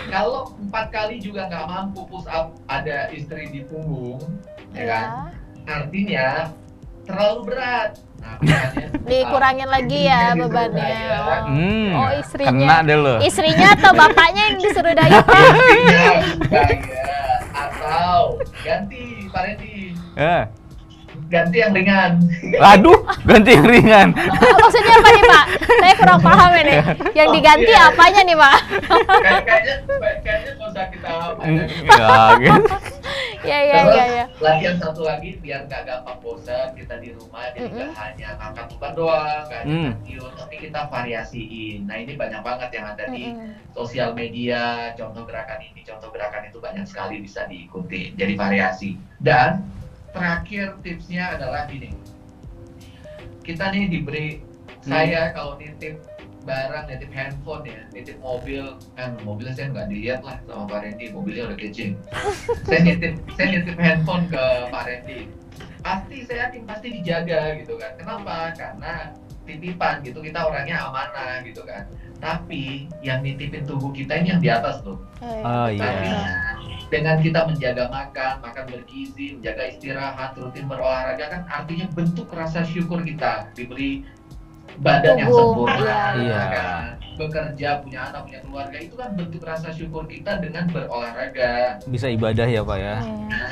kalau 0.09 0.39
empat 0.59 0.85
kali 0.89 1.15
juga 1.17 1.45
nggak 1.45 1.65
mampu 1.65 2.01
push 2.05 2.25
up 2.25 2.57
ada 2.65 3.09
istri 3.11 3.49
di 3.49 3.61
punggung 3.63 4.17
ya 4.71 4.85
kan 4.85 5.05
Ya. 5.59 5.75
artinya 5.75 6.27
terlalu 7.05 7.37
berat 7.45 7.91
Dikurangin 9.03 9.69
lagi 9.69 10.05
ya 10.05 10.31
disuruh 10.31 10.47
bebannya. 10.47 10.85
daya. 10.85 11.37
Hmm. 11.49 11.91
Oh, 11.97 12.11
istrinya. 12.13 12.51
Kena 12.51 12.75
deh 12.85 12.97
lo. 12.97 13.15
Istrinya 13.19 13.67
atau 13.73 13.91
bapaknya 13.91 14.43
yang 14.53 14.57
disuruh 14.61 14.93
daya 14.99 15.19
atau 17.59 18.37
ganti 18.63 19.27
Pak 19.29 19.41
Randy 19.43 19.73
Eh. 20.19 20.43
Ganti 21.29 21.57
yang 21.59 21.71
ringan 21.71 22.11
Aduh, 22.59 22.97
ganti 23.23 23.53
yang 23.53 23.65
ringan. 23.65 24.07
Maksudnya 24.57 24.95
apa 24.95 25.09
nih 25.09 25.23
Pak? 25.23 25.45
Saya 25.79 25.93
kurang 25.95 26.19
paham 26.19 26.51
ini. 26.57 26.75
Yang 27.13 27.29
diganti 27.31 27.71
Iya. 27.71 27.87
apanya 27.87 28.21
nih 28.23 28.35
Pak? 28.35 28.57
Kayak- 28.59 29.43
kayaknya 29.45 29.73
kayaknya 30.19 30.51
nggak 30.51 30.67
usah 30.67 30.85
kita 30.89 31.07
Hmm, 31.39 31.57
Ya, 31.87 32.17
gitu. 32.35 32.73
Ya 33.39 33.57
ya 33.63 33.75
Terus 33.79 33.95
ya 33.95 34.05
ya. 34.11 34.25
latihan 34.37 34.75
satu 34.77 35.01
lagi 35.01 35.39
biar 35.39 35.63
nggak 35.63 35.81
gampang 35.81 36.19
bosan 36.19 36.75
kita 36.75 36.99
di 36.99 37.09
rumah 37.09 37.47
jadi 37.49 37.71
nggak 37.71 37.95
hanya 37.95 38.29
ngangkat 38.35 38.65
beban 38.69 38.91
doang, 38.93 39.41
nggak 39.47 39.59
hanya 39.59 39.71
Hmm. 39.71 39.91
cardio, 39.95 40.25
tapi 40.35 40.55
kita 40.59 40.81
variasiin. 40.85 41.79
Nah 41.85 41.97
ini 41.97 42.13
banyak 42.13 42.41
banget 42.41 42.69
yang 42.71 42.85
ada 42.89 43.05
di 43.07 43.23
Mm-mm. 43.29 43.49
sosial 43.71 44.11
media, 44.11 44.61
contoh 44.93 45.23
gerakan 45.23 45.59
ini, 45.63 45.81
contoh 45.81 46.09
gerakan 46.09 46.43
itu 46.43 46.57
banyak 46.59 46.83
sekali 46.83 47.15
bisa 47.19 47.45
diikuti. 47.45 48.11
Jadi 48.13 48.33
variasi. 48.35 48.89
Dan 49.17 49.63
terakhir 50.11 50.77
tipsnya 50.81 51.37
adalah 51.37 51.65
gini, 51.65 51.93
kita 53.43 53.71
nih 53.71 53.89
diberi 53.89 54.27
Hmm. 54.79 54.95
saya 54.95 55.35
kalau 55.35 55.59
nitip 55.59 55.99
barang 56.47 56.87
nitip 56.87 57.11
handphone 57.11 57.67
ya 57.67 57.83
nitip 57.91 58.15
mobil 58.23 58.79
kan 58.95 59.11
mobilnya 59.27 59.51
saya 59.51 59.75
nggak 59.75 59.91
dilihat 59.91 60.23
lah 60.23 60.39
sama 60.47 60.71
Pak 60.71 60.87
Randy 60.87 61.11
mobilnya 61.11 61.51
udah 61.51 61.59
kece 61.59 61.99
saya 62.71 62.79
nitip 62.87 63.19
saya 63.35 63.47
nitip 63.59 63.75
handphone 63.75 64.31
ke 64.31 64.43
Pak 64.71 64.83
Randy. 64.87 65.27
Pasti 65.83 66.23
saya 66.23 66.47
yakin 66.47 66.63
pasti 66.63 66.87
dijaga 66.95 67.59
gitu 67.59 67.75
kan. 67.75 67.91
Kenapa? 67.99 68.55
Karena 68.55 69.11
titipan 69.43 69.99
gitu 69.99 70.23
kita 70.23 70.39
orangnya 70.47 70.79
amanah 70.79 71.43
gitu 71.43 71.59
kan. 71.67 71.83
Tapi 72.23 72.87
yang 73.03 73.19
nitipin 73.19 73.67
tubuh 73.67 73.91
kita 73.91 74.15
ini 74.15 74.31
yang 74.31 74.39
di 74.39 74.47
atas 74.47 74.79
tuh 74.79 74.95
Oh 75.19 75.67
tapi 75.67 76.07
iya. 76.07 76.48
Dengan 76.89 77.21
kita 77.21 77.45
menjaga 77.45 77.85
makan, 77.87 78.33
makan 78.41 78.65
bergizi, 78.65 79.37
menjaga 79.37 79.63
istirahat, 79.69 80.33
rutin 80.35 80.65
berolahraga 80.65 81.25
kan 81.29 81.41
artinya 81.45 81.85
bentuk 81.93 82.27
rasa 82.33 82.65
syukur 82.65 83.05
kita 83.05 83.53
diberi 83.53 84.03
badan 84.81 85.21
yang 85.21 85.29
sempurna, 85.29 86.15
iya. 86.17 86.41
kan? 86.49 86.83
bekerja, 87.19 87.83
punya 87.83 87.99
anak, 88.09 88.31
punya 88.31 88.39
keluarga 88.47 88.77
itu 88.79 88.95
kan 88.95 89.11
bentuk 89.11 89.43
rasa 89.43 89.75
syukur 89.75 90.07
kita 90.07 90.39
dengan 90.39 90.71
berolahraga. 90.71 91.83
Bisa 91.83 92.07
ibadah 92.07 92.47
ya 92.47 92.63
pak 92.63 92.77
ya. 92.79 92.95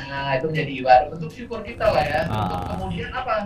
Nah 0.08 0.40
itu 0.40 0.46
menjadi 0.48 0.72
ibadah 0.80 1.06
bentuk 1.12 1.30
syukur 1.36 1.60
kita 1.60 1.84
lah 1.84 2.00
ya. 2.00 2.20
Untuk 2.32 2.58
Ah. 2.58 2.68
kemudian 2.74 3.12
apa? 3.12 3.36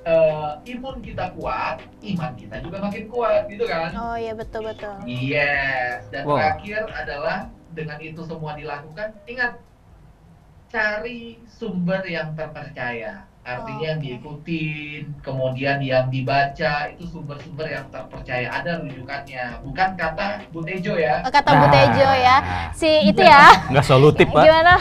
Eh, 0.00 0.50
imun 0.74 0.98
kita 1.04 1.30
kuat, 1.36 1.84
iman 2.02 2.32
kita 2.34 2.56
juga 2.64 2.80
makin 2.82 3.04
kuat, 3.06 3.46
gitu 3.52 3.68
kan? 3.68 3.92
Oh 3.92 4.16
iya 4.16 4.32
betul 4.32 4.64
betul. 4.64 4.96
Yes, 5.04 6.08
dan 6.08 6.24
Wow. 6.24 6.40
terakhir 6.40 6.88
adalah 6.90 7.38
dengan 7.74 7.98
itu 8.02 8.20
semua 8.26 8.58
dilakukan, 8.58 9.14
ingat 9.26 9.58
cari 10.70 11.42
sumber 11.46 12.02
yang 12.06 12.34
terpercaya. 12.38 13.26
Artinya 13.40 13.96
yang 13.96 14.00
Oke. 14.04 14.04
diikutin, 14.04 15.02
kemudian 15.24 15.80
yang 15.80 16.12
dibaca 16.12 16.92
itu 16.92 17.08
sumber-sumber 17.08 17.72
yang 17.72 17.88
terpercaya. 17.88 18.46
Ada 18.52 18.84
rujukannya, 18.84 19.64
bukan 19.64 19.88
kata 19.96 20.44
Bu 20.52 20.60
Tejo 20.60 21.00
ya. 21.00 21.24
Oh, 21.24 21.32
Kata 21.32 21.48
Bu 21.56 21.66
Tejo 21.72 22.10
ya. 22.20 22.36
Nah, 22.44 22.68
Si 22.76 22.90
itu 23.08 23.22
ya. 23.24 23.64
Nggak 23.72 23.86
solutif 23.88 24.28
pak. 24.28 24.44
Gimana? 24.44 24.76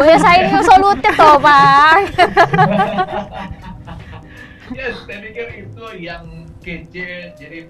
Bahasa 0.00 0.16
saya 0.16 0.48
ini 0.48 0.60
solutif 0.64 1.12
toh 1.12 1.36
Pak. 1.38 1.96
Yes, 4.70 4.96
saya 5.04 5.18
pikir 5.20 5.46
itu 5.66 5.84
yang 6.00 6.46
kece. 6.64 7.36
Jadi 7.36 7.68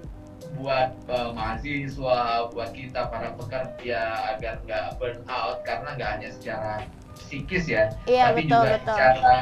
buat 0.61 0.93
eh, 1.09 1.31
mahasiswa, 1.33 2.21
buat 2.53 2.71
kita 2.77 3.09
para 3.09 3.33
pekerja 3.35 4.01
agar 4.37 4.61
nggak 4.69 4.85
burn 5.01 5.21
out 5.27 5.65
karena 5.65 5.97
nggak 5.97 6.11
hanya 6.21 6.29
secara 6.31 6.73
psikis 7.17 7.67
ya, 7.69 7.91
Iya 8.07 8.33
tapi 8.33 8.47
betul 8.47 8.61
juga 8.61 8.71
betul. 8.77 8.95
secara 8.95 9.35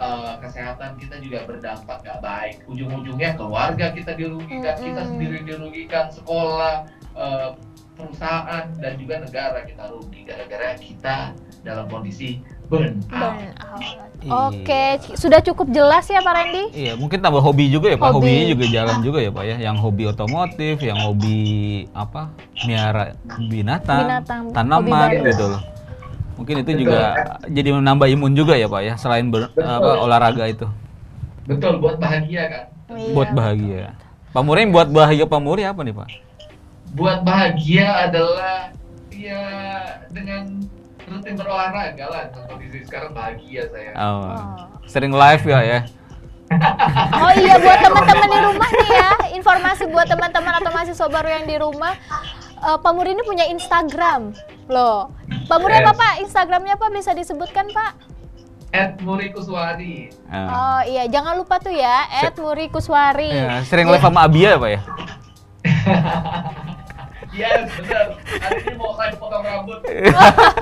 eh, 0.00 0.34
kesehatan 0.40 0.90
kita 0.96 1.16
juga 1.20 1.38
berdampak 1.44 1.98
nggak 2.06 2.20
baik. 2.22 2.56
Ujung-ujungnya 2.70 3.30
keluarga 3.36 3.86
kita 3.92 4.14
dirugikan, 4.16 4.74
kita 4.78 5.02
Mm-mm. 5.04 5.10
sendiri 5.14 5.38
dirugikan, 5.44 6.06
sekolah, 6.14 6.88
eh, 7.18 7.50
perusahaan 8.00 8.64
dan 8.80 8.92
juga 8.96 9.20
negara 9.20 9.60
kita 9.68 9.92
rugi 9.92 10.24
gara-gara 10.24 10.72
kita 10.80 11.36
dalam 11.60 11.84
kondisi 11.92 12.40
burn 12.70 12.94
out. 13.10 13.34
Burn 13.34 13.50
out. 13.58 14.08
Iya. 14.20 14.36
Oke, 14.46 14.82
sudah 15.16 15.40
cukup 15.40 15.72
jelas 15.72 16.04
ya 16.04 16.20
Pak 16.20 16.28
Randy? 16.30 16.64
Iya, 16.70 16.92
mungkin 16.94 17.18
tambah 17.18 17.40
hobi 17.40 17.66
juga 17.66 17.88
ya 17.88 17.96
Pak. 17.96 18.12
Hobi. 18.12 18.28
Hobinya 18.28 18.44
juga 18.48 18.64
jalan 18.68 18.96
juga 19.00 19.18
ya 19.18 19.30
Pak 19.32 19.44
ya. 19.44 19.56
Yang 19.58 19.76
hobi 19.80 20.02
otomotif, 20.06 20.76
yang 20.78 20.98
hobi 21.00 21.40
apa? 21.90 22.28
Miara 22.62 23.16
binatang, 23.42 24.04
Binatang, 24.04 24.42
hobi 24.44 24.54
tanaman 24.54 25.08
baru. 25.10 25.24
gitu 25.26 25.44
loh. 25.48 25.62
Mungkin 26.36 26.54
itu 26.58 26.70
Betul. 26.70 26.80
juga 26.84 27.00
jadi 27.48 27.68
menambah 27.74 28.06
imun 28.10 28.32
juga 28.32 28.54
ya 28.54 28.64
Pak 28.64 28.82
ya, 28.82 28.94
selain 28.94 29.28
ber- 29.28 29.48
Betul. 29.50 29.64
apa 29.64 29.90
olahraga 29.98 30.44
itu. 30.46 30.66
Betul, 31.44 31.80
buat 31.80 31.96
bahagia 31.96 32.42
kan. 32.46 32.64
Iya. 32.92 33.12
Buat 33.12 33.30
bahagia. 33.32 33.84
Pak 34.30 34.42
Muri 34.42 34.62
buat 34.68 34.88
bahagia 34.88 35.24
Pak 35.24 35.40
Muri 35.40 35.62
apa 35.64 35.80
nih 35.80 35.96
Pak? 35.96 36.08
buat 36.90 37.22
bahagia 37.22 37.86
adalah 38.04 38.74
ya 39.08 39.42
dengan 40.10 40.58
rutin 41.10 41.34
berolahraga 41.34 42.04
lah 42.06 42.22
kondisi 42.46 42.86
sekarang 42.86 43.10
bahagia 43.10 43.66
saya. 43.68 43.90
Oh. 43.98 44.22
Oh. 44.30 44.54
Sering 44.86 45.10
live 45.10 45.44
ya 45.44 45.60
ya. 45.60 45.80
Oh 47.14 47.30
iya 47.30 47.54
buat 47.58 47.78
teman-teman 47.78 48.26
di 48.26 48.40
rumah 48.42 48.66
nih 48.68 48.90
ya, 48.90 49.10
informasi 49.38 49.86
buat 49.86 50.10
teman-teman 50.10 50.58
atau 50.58 50.70
mahasiswa 50.70 51.06
baru 51.06 51.30
yang 51.30 51.46
di 51.46 51.54
rumah, 51.54 51.94
eh, 52.58 52.74
Pak 52.74 52.90
Muri 52.90 53.14
ini 53.14 53.22
punya 53.22 53.46
Instagram 53.46 54.34
loh. 54.66 55.14
Pak 55.46 55.58
Muri 55.62 55.78
apa 55.78 55.94
Yes. 55.94 56.00
Pak? 56.02 56.14
Instagramnya 56.26 56.74
apa 56.74 56.90
bisa 56.90 57.14
disebutkan 57.14 57.70
Pak? 57.70 57.92
At 58.70 58.98
Muri 58.98 59.30
Kuswari. 59.30 60.10
Ah. 60.26 60.46
Oh 60.50 60.80
iya, 60.86 61.06
jangan 61.06 61.38
lupa 61.38 61.58
tuh 61.58 61.70
ya, 61.70 62.06
at 62.18 62.34
Muri 62.34 62.66
Kuswari. 62.66 63.30
Iya, 63.30 63.62
sering 63.62 63.86
live 63.86 64.02
sama 64.02 64.26
Abia 64.26 64.54
ya 64.54 64.58
Pak 64.58 64.70
ya? 64.70 64.80
Yes, 67.30 67.70
benar. 67.78 68.18
Hari 68.18 68.58
ini 68.60 68.74
mau 68.74 68.90
live 68.92 69.16
potong 69.16 69.42
rambut. 69.42 69.78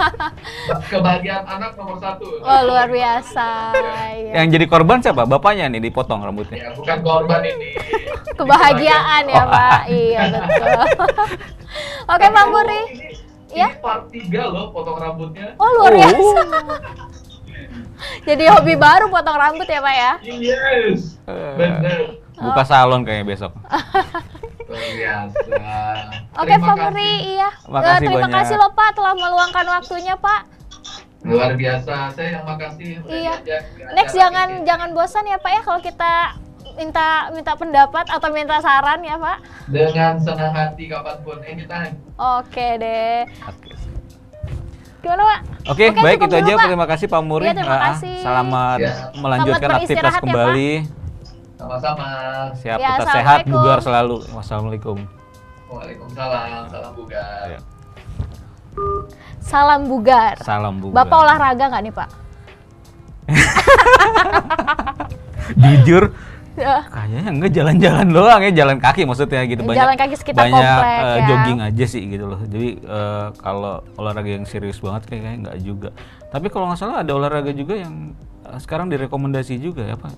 Kebahagiaan 0.93 1.45
anak 1.49 1.73
nomor 1.75 1.97
satu. 1.97 2.29
Oh 2.39 2.61
luar 2.65 2.93
biasa. 2.93 3.73
Iya. 4.13 4.33
Yang 4.37 4.47
jadi 4.53 4.65
korban 4.69 5.01
siapa? 5.01 5.25
Bapaknya 5.25 5.73
nih 5.73 5.81
dipotong 5.83 6.21
rambutnya. 6.21 6.61
Ya, 6.61 6.71
bukan 6.77 6.99
korban 7.01 7.41
ini. 7.43 7.73
Kebahagiaan 8.37 9.23
ya 9.27 9.43
Pak. 9.45 9.81
Iya 9.89 10.21
betul. 10.29 10.69
Oke 12.13 12.27
Pak. 12.29 12.45
Ini, 12.49 12.81
Ya. 13.49 13.73
ini 13.73 13.81
part 13.81 14.05
3 14.13 14.29
loh 14.45 14.69
potong 14.69 15.01
rambutnya. 15.01 15.57
Oh 15.57 15.69
luar 15.73 15.89
Oh. 15.89 15.97
biasa. 15.97 16.41
Jadi 18.29 18.45
hobi 18.45 18.77
baru 18.77 19.09
potong 19.09 19.41
rambut 19.41 19.65
ya 19.65 19.81
Pak 19.81 19.95
ya? 19.97 20.13
Yes. 20.21 21.17
Benar. 21.25 22.21
Buka 22.37 22.63
salon 22.63 23.09
kayaknya 23.09 23.25
besok. 23.27 23.57
Luar 24.69 24.85
biasa. 24.93 25.41
Oke 26.35 26.45
Terima 26.47 26.67
Pak. 26.69 26.77
Muri, 26.87 27.13
iya. 27.31 27.49
Makasih 27.65 27.89
Eh, 27.91 27.99
terima 28.05 28.21
banyak. 28.23 28.37
kasih 28.37 28.57
loh 28.57 28.71
Pak 28.71 28.89
telah 28.93 29.15
meluangkan 29.15 29.67
waktunya 29.67 30.15
Pak. 30.15 30.41
Luar 31.21 31.53
biasa. 31.53 31.95
Saya 32.13 32.29
yang 32.31 32.45
makasih. 32.45 32.91
Iya. 33.03 33.35
diajak 33.39 33.63
ke 33.67 33.83
Next 33.91 34.15
jangan 34.15 34.49
ini. 34.53 34.63
jangan 34.63 34.89
bosan 34.93 35.25
ya 35.25 35.37
Pak 35.37 35.51
ya 35.51 35.61
kalau 35.63 35.81
kita 35.81 36.13
minta 36.75 37.07
minta 37.33 37.53
pendapat 37.53 38.07
atau 38.07 38.29
minta 38.29 38.57
saran 38.59 39.01
ya 39.01 39.17
Pak? 39.17 39.37
Dengan 39.67 40.15
senang 40.17 40.53
hati 40.53 40.85
kapan 40.87 41.17
pun, 41.21 41.39
anytime. 41.43 41.97
Oke 42.15 42.69
deh. 42.77 43.25
Oke. 43.43 43.73
Gimana 44.99 45.23
Pak? 45.25 45.41
Oke, 45.67 45.85
Oke, 45.87 45.99
baik 45.99 46.19
itu 46.19 46.29
dulu, 46.29 46.39
aja. 46.39 46.53
Pak. 46.55 46.65
Terima 46.67 46.87
kasih 46.87 47.07
Pak 47.07 47.23
Muri. 47.23 47.47
Iya, 47.47 47.55
terima 47.57 47.73
Ah, 47.73 47.83
kasih. 47.89 48.17
Selamat 48.21 48.79
Ya. 48.79 48.93
melanjutkan 49.17 49.59
Selamat 49.65 49.81
aktivitas 49.81 50.13
beristirahat 50.13 50.23
ya, 50.23 50.35
Pak. 50.85 50.98
Sama-sama. 51.59 52.07
Siap, 52.55 52.79
Ya, 52.79 53.03
tetap 53.03 53.15
sehat, 53.19 53.39
bugar 53.51 53.79
selalu. 53.83 54.23
Wassalamualaikum. 54.31 55.03
Waalaikumsalam, 55.69 56.71
salam 56.71 56.93
bugar. 56.95 57.45
Ya. 57.51 57.61
Salam 59.43 59.81
bugar. 59.91 60.35
Salam 60.47 60.75
bugar. 60.79 60.97
Bapak 61.03 61.19
olahraga 61.19 61.65
nggak 61.67 61.83
nih 61.83 61.93
Pak? 61.93 62.09
Jujur, 65.59 66.15
Ya. 66.59 66.83
kayaknya 66.91 67.31
enggak 67.31 67.53
jalan-jalan 67.55 68.07
doang 68.11 68.41
ya, 68.43 68.51
jalan 68.51 68.77
kaki 68.83 69.07
maksudnya 69.07 69.47
gitu 69.47 69.63
banyak. 69.63 69.79
Jalan 69.79 69.95
kaki 69.95 70.15
sekitar 70.19 70.43
banyak 70.43 70.59
komplek, 70.59 70.99
eh, 70.99 71.07
ya. 71.07 71.27
jogging 71.31 71.61
aja 71.63 71.85
sih 71.87 72.03
gitu 72.03 72.25
loh. 72.27 72.41
Jadi 72.43 72.69
eh, 72.83 73.27
kalau 73.39 73.75
olahraga 73.95 74.31
yang 74.31 74.47
serius 74.47 74.83
banget 74.83 75.03
kayaknya 75.07 75.33
enggak 75.39 75.57
juga. 75.63 75.89
Tapi 76.35 76.47
kalau 76.51 76.67
nggak 76.71 76.79
salah 76.83 77.07
ada 77.07 77.13
olahraga 77.15 77.55
juga 77.55 77.79
yang 77.79 78.11
eh, 78.43 78.59
sekarang 78.59 78.91
direkomendasi 78.91 79.55
juga 79.63 79.87
ya 79.87 79.95
Pak. 79.95 80.11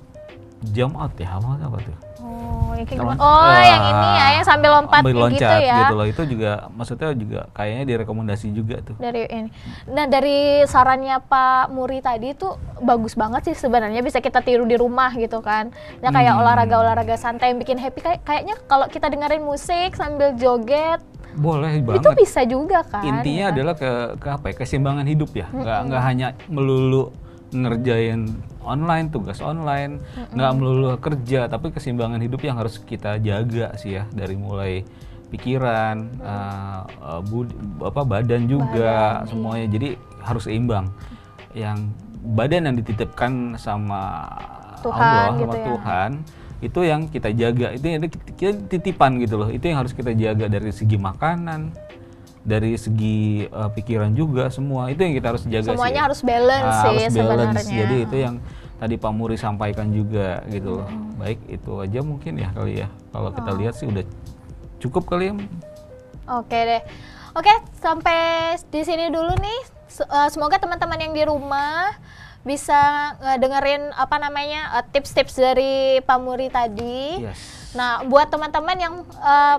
Jump 0.63 0.93
out 0.95 1.17
ya, 1.17 1.29
apa 1.33 1.57
apa 1.59 1.79
tuh? 1.81 1.97
Oh, 2.21 2.77
yang 2.77 2.85
kayak? 2.85 3.01
Oh, 3.01 3.17
Ah, 3.19 3.59
yang 3.59 3.83
ini 3.83 4.09
ya, 4.13 4.27
yang 4.37 4.45
sambil 4.45 4.71
lompat 4.73 5.01
sambil 5.01 5.09
kayak 5.11 5.25
loncat 5.25 5.41
gitu 5.59 5.65
ya. 5.65 5.89
loh. 5.91 6.05
Itu 6.05 6.23
juga 6.27 6.51
maksudnya 6.71 7.09
juga 7.13 7.41
kayaknya 7.51 7.85
direkomendasi 7.87 8.47
juga 8.51 8.77
tuh. 8.81 8.93
Dari 8.95 9.25
ini. 9.27 9.49
Nah, 9.87 10.05
dari 10.05 10.39
sarannya 10.65 11.17
Pak 11.23 11.71
Muri 11.71 11.99
tadi 11.99 12.33
tuh 12.33 12.55
bagus 12.79 13.15
banget 13.15 13.41
sih 13.47 13.57
sebenarnya 13.59 14.01
bisa 14.01 14.19
kita 14.19 14.39
tiru 14.39 14.63
di 14.63 14.77
rumah 14.77 15.11
gitu 15.13 15.41
kan. 15.41 15.73
Ya 15.99 16.09
kayak 16.09 16.29
Hmm. 16.31 16.41
olahraga-olahraga 16.41 17.17
santai 17.17 17.51
yang 17.51 17.59
bikin 17.59 17.77
happy 17.77 17.99
kayak 17.99 18.21
kayaknya 18.21 18.55
kalau 18.65 18.85
kita 18.87 19.07
dengerin 19.07 19.41
musik 19.41 19.93
sambil 19.93 20.33
joget 20.35 21.01
Boleh 21.33 21.79
banget. 21.79 22.01
itu 22.01 22.11
bisa 22.19 22.41
juga 22.43 22.83
kan. 22.83 23.01
intinya 23.03 23.39
ya 23.39 23.47
kan? 23.47 23.55
adalah 23.55 23.75
ke, 23.75 23.91
ke 24.17 24.29
apa 24.29 24.45
ya 24.47 24.55
keseimbangan 24.57 25.07
hidup 25.07 25.31
ya 25.33 25.47
nggak 25.49 25.79
nggak 25.87 26.03
hanya 26.03 26.27
melulu 26.47 27.15
ngerjain 27.51 28.31
online 28.63 29.11
tugas 29.11 29.43
online 29.43 29.99
nggak 30.31 30.53
melulu 30.55 30.95
kerja 31.03 31.51
tapi 31.51 31.75
keseimbangan 31.75 32.23
hidup 32.23 32.41
yang 32.47 32.57
harus 32.59 32.79
kita 32.79 33.19
jaga 33.19 33.75
sih 33.75 33.99
ya 33.99 34.07
dari 34.15 34.39
mulai 34.39 34.87
pikiran 35.31 35.97
eh, 36.21 36.81
eh, 36.91 37.21
bud- 37.31 37.55
apa 37.87 38.03
badan 38.03 38.51
juga 38.51 39.23
semuanya. 39.31 39.67
Jadi 39.71 39.89
harus 40.27 40.45
seimbang. 40.45 40.91
Yang 41.55 41.79
badan 42.35 42.67
yang 42.71 42.77
dititipkan 42.83 43.55
sama 43.57 44.27
Tuhan 44.83 45.01
Allah 45.01 45.27
gitu 45.39 45.47
sama 45.47 45.55
ya. 45.55 45.65
Tuhan 45.65 46.11
itu 46.61 46.81
yang 46.85 47.01
kita 47.09 47.31
jaga. 47.33 47.67
Itu 47.73 47.87
yang 47.87 48.01
kita 48.37 48.59
titipan 48.69 49.23
gitu 49.23 49.41
loh. 49.41 49.49
Itu 49.49 49.71
yang 49.71 49.79
harus 49.81 49.95
kita 49.95 50.13
jaga 50.13 50.51
dari 50.51 50.75
segi 50.75 50.99
makanan 50.99 51.73
dari 52.41 52.73
segi 52.75 53.19
uh, 53.47 53.69
pikiran 53.69 54.11
juga 54.11 54.49
semua 54.49 54.89
itu 54.89 54.99
yang 54.99 55.13
kita 55.13 55.27
harus 55.29 55.45
jaga 55.45 55.71
Semuanya 55.71 55.93
sih 55.95 56.05
harus 56.05 56.21
balance 56.23 56.65
Ah, 56.67 56.83
sih 56.83 56.97
harus 56.99 57.15
balance. 57.15 57.41
sebenarnya. 57.61 57.77
jadi 57.77 57.97
itu 58.01 58.17
yang 58.19 58.35
tadi 58.77 58.95
Pak 58.97 59.13
Muri 59.13 59.37
sampaikan 59.37 59.89
juga 59.91 60.41
gitu 60.47 60.81
loh 60.81 60.89
baik 61.17 61.37
itu 61.47 61.73
aja 61.77 62.01
mungkin 62.01 62.33
ya 62.35 62.49
kali 62.51 62.81
ya 62.81 62.89
kalau 63.09 63.29
Oh. 63.29 63.35
kita 63.35 63.51
lihat 63.55 63.75
sih 63.75 63.85
udah 63.85 64.05
cukup 64.79 65.05
kali 65.07 65.29
ya 65.29 65.35
Oke 66.31 66.55
deh. 66.57 66.83
Oke, 67.33 67.51
sampai 67.77 68.19
di 68.65 68.81
sini 68.81 69.07
dulu 69.07 69.35
nih. 69.35 69.61
Eh, 70.01 70.29
Semoga 70.29 70.57
teman-teman 70.57 70.95
yang 70.97 71.11
di 71.11 71.23
rumah 71.23 71.91
bisa 72.41 72.79
dengerin 73.37 73.91
apa 73.93 74.17
namanya 74.17 74.79
eh, 74.79 74.85
tips-tips 74.89 75.35
dari 75.35 75.75
Pak 76.01 76.19
Muri 76.19 76.47
tadi. 76.49 77.21
yes 77.21 77.59
Nah, 77.71 78.03
buat 78.05 78.27
teman-teman 78.29 78.77
yang 78.77 78.95
eh, 79.03 79.57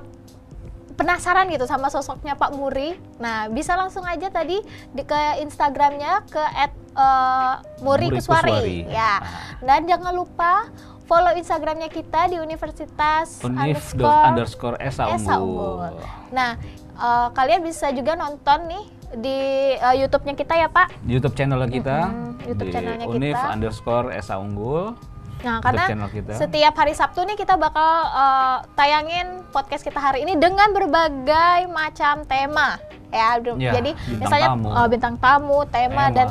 penasaran 0.96 1.48
gitu 1.50 1.66
sama 1.66 1.88
sosoknya 1.88 2.36
Pak 2.36 2.52
Muri, 2.54 2.96
nah 3.18 3.48
bisa 3.48 3.76
langsung 3.76 4.04
aja 4.04 4.28
tadi 4.28 4.60
di 4.92 5.04
ke 5.04 5.42
Instagramnya 5.42 6.24
ke 6.28 6.42
at, 6.42 6.72
eh, 6.76 7.54
Muri, 7.82 8.12
Muri 8.12 8.18
Kuswari. 8.20 8.52
Kuswari. 8.52 8.78
ya. 8.88 9.24
Dan 9.64 9.88
jangan 9.88 10.14
lupa 10.14 10.68
follow 11.06 11.36
Instagramnya 11.36 11.92
kita 11.92 12.32
di 12.32 12.40
Universitas 12.40 13.44
Unif 13.44 13.92
underscore 13.92 14.24
underscore 14.32 14.78
Esa 14.80 15.12
Esa 15.12 15.40
Unggul. 15.40 15.92
Unggul. 15.92 15.96
Nah, 16.32 16.56
eh, 16.96 17.28
kalian 17.36 17.62
bisa 17.64 17.92
juga 17.92 18.16
nonton 18.16 18.72
nih 18.72 18.84
di 19.20 19.40
eh, 19.76 19.96
YouTube-nya 20.00 20.40
kita 20.40 20.56
ya 20.56 20.68
Pak. 20.72 21.04
YouTube 21.04 21.36
channel 21.36 21.60
kita 21.68 22.08
Mm-mm, 22.08 22.48
YouTube 22.48 22.68
di 22.68 22.72
channelnya 22.72 23.06
Unif 23.12 23.36
kita. 23.36 23.52
underscore 23.52 24.08
Esa 24.16 24.40
Unggul 24.40 24.96
Nah, 25.42 25.58
karena 25.60 25.86
setiap 26.34 26.74
hari 26.78 26.94
Sabtu 26.94 27.26
nih 27.26 27.38
kita 27.38 27.58
bakal 27.58 27.90
eh, 28.08 28.58
tayangin 28.78 29.42
podcast 29.50 29.82
kita 29.82 29.98
hari 29.98 30.22
ini 30.22 30.38
dengan 30.38 30.70
berbagai 30.72 31.66
macam 31.68 32.26
tema. 32.26 32.78
Ya, 33.12 33.36
Ya, 33.60 33.76
jadi 33.76 33.92
bintang 33.92 34.22
misalnya 34.24 34.50
tamu. 34.56 34.70
eh, 34.72 34.88
bintang 34.88 35.16
tamu, 35.20 35.60
tema, 35.68 36.08
Tema. 36.08 36.16
dan 36.16 36.28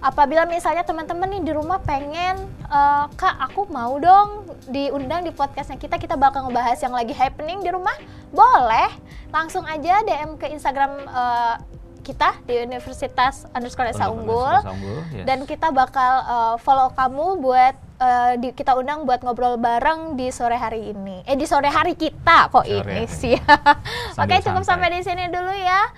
apabila 0.00 0.44
misalnya 0.44 0.84
teman-teman 0.84 1.32
nih 1.32 1.42
di 1.48 1.52
rumah 1.56 1.80
pengen 1.80 2.36
eh, 2.68 3.04
Kak, 3.16 3.34
aku 3.40 3.70
mau 3.72 3.96
dong 3.96 4.44
diundang 4.68 5.24
di 5.24 5.32
podcastnya 5.32 5.80
kita, 5.80 5.96
kita 5.96 6.20
bakal 6.20 6.44
ngebahas 6.44 6.76
yang 6.76 6.92
lagi 6.92 7.16
happening 7.16 7.64
di 7.64 7.72
rumah. 7.72 7.96
Boleh, 8.30 8.92
langsung 9.32 9.64
aja 9.64 10.04
DM 10.04 10.36
ke 10.36 10.52
Instagram 10.52 11.08
eh, 11.08 11.56
kita 12.00 12.32
di 12.44 12.56
Universitas 12.58 13.44
underscore 13.52 13.92
Esa 13.92 14.08
Unggul 14.08 14.56
Unggul, 14.64 15.04
yes. 15.12 15.24
dan 15.28 15.44
kita 15.44 15.68
bakal 15.68 16.12
uh, 16.24 16.54
follow 16.56 16.88
kamu 16.90 17.38
buat 17.38 17.76
uh, 18.00 18.32
di, 18.34 18.50
kita 18.50 18.74
undang 18.74 19.04
buat 19.04 19.20
ngobrol 19.20 19.60
bareng 19.60 20.16
di 20.16 20.32
sore 20.32 20.56
hari 20.56 20.90
ini. 20.90 21.22
Eh 21.28 21.36
di 21.36 21.44
sore 21.44 21.68
hari 21.68 21.94
kita 21.94 22.48
kok 22.48 22.64
Sore 22.64 22.80
ini 22.80 23.04
hari. 23.04 23.12
sih. 23.12 23.36
Oke, 24.16 24.16
Sambil 24.16 24.40
cukup 24.40 24.64
sampai 24.64 24.88
di 24.90 25.00
sini 25.04 25.28
dulu 25.28 25.52
ya. 25.52 25.92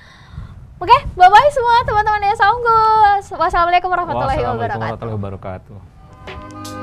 Oke, 0.83 0.99
bye 1.15 1.31
bye 1.31 1.51
semua 1.55 1.87
teman-teman 1.87 2.21
Desa 2.21 2.51
Unggul. 2.51 3.38
Wassalamualaikum 3.38 3.87
warahmatullahi 3.87 4.43
Wassalamualaikum 4.43 4.83
wabarakatuh. 4.83 4.83
warahmatullahi 4.83 5.17
wabarakatuh 5.17 6.82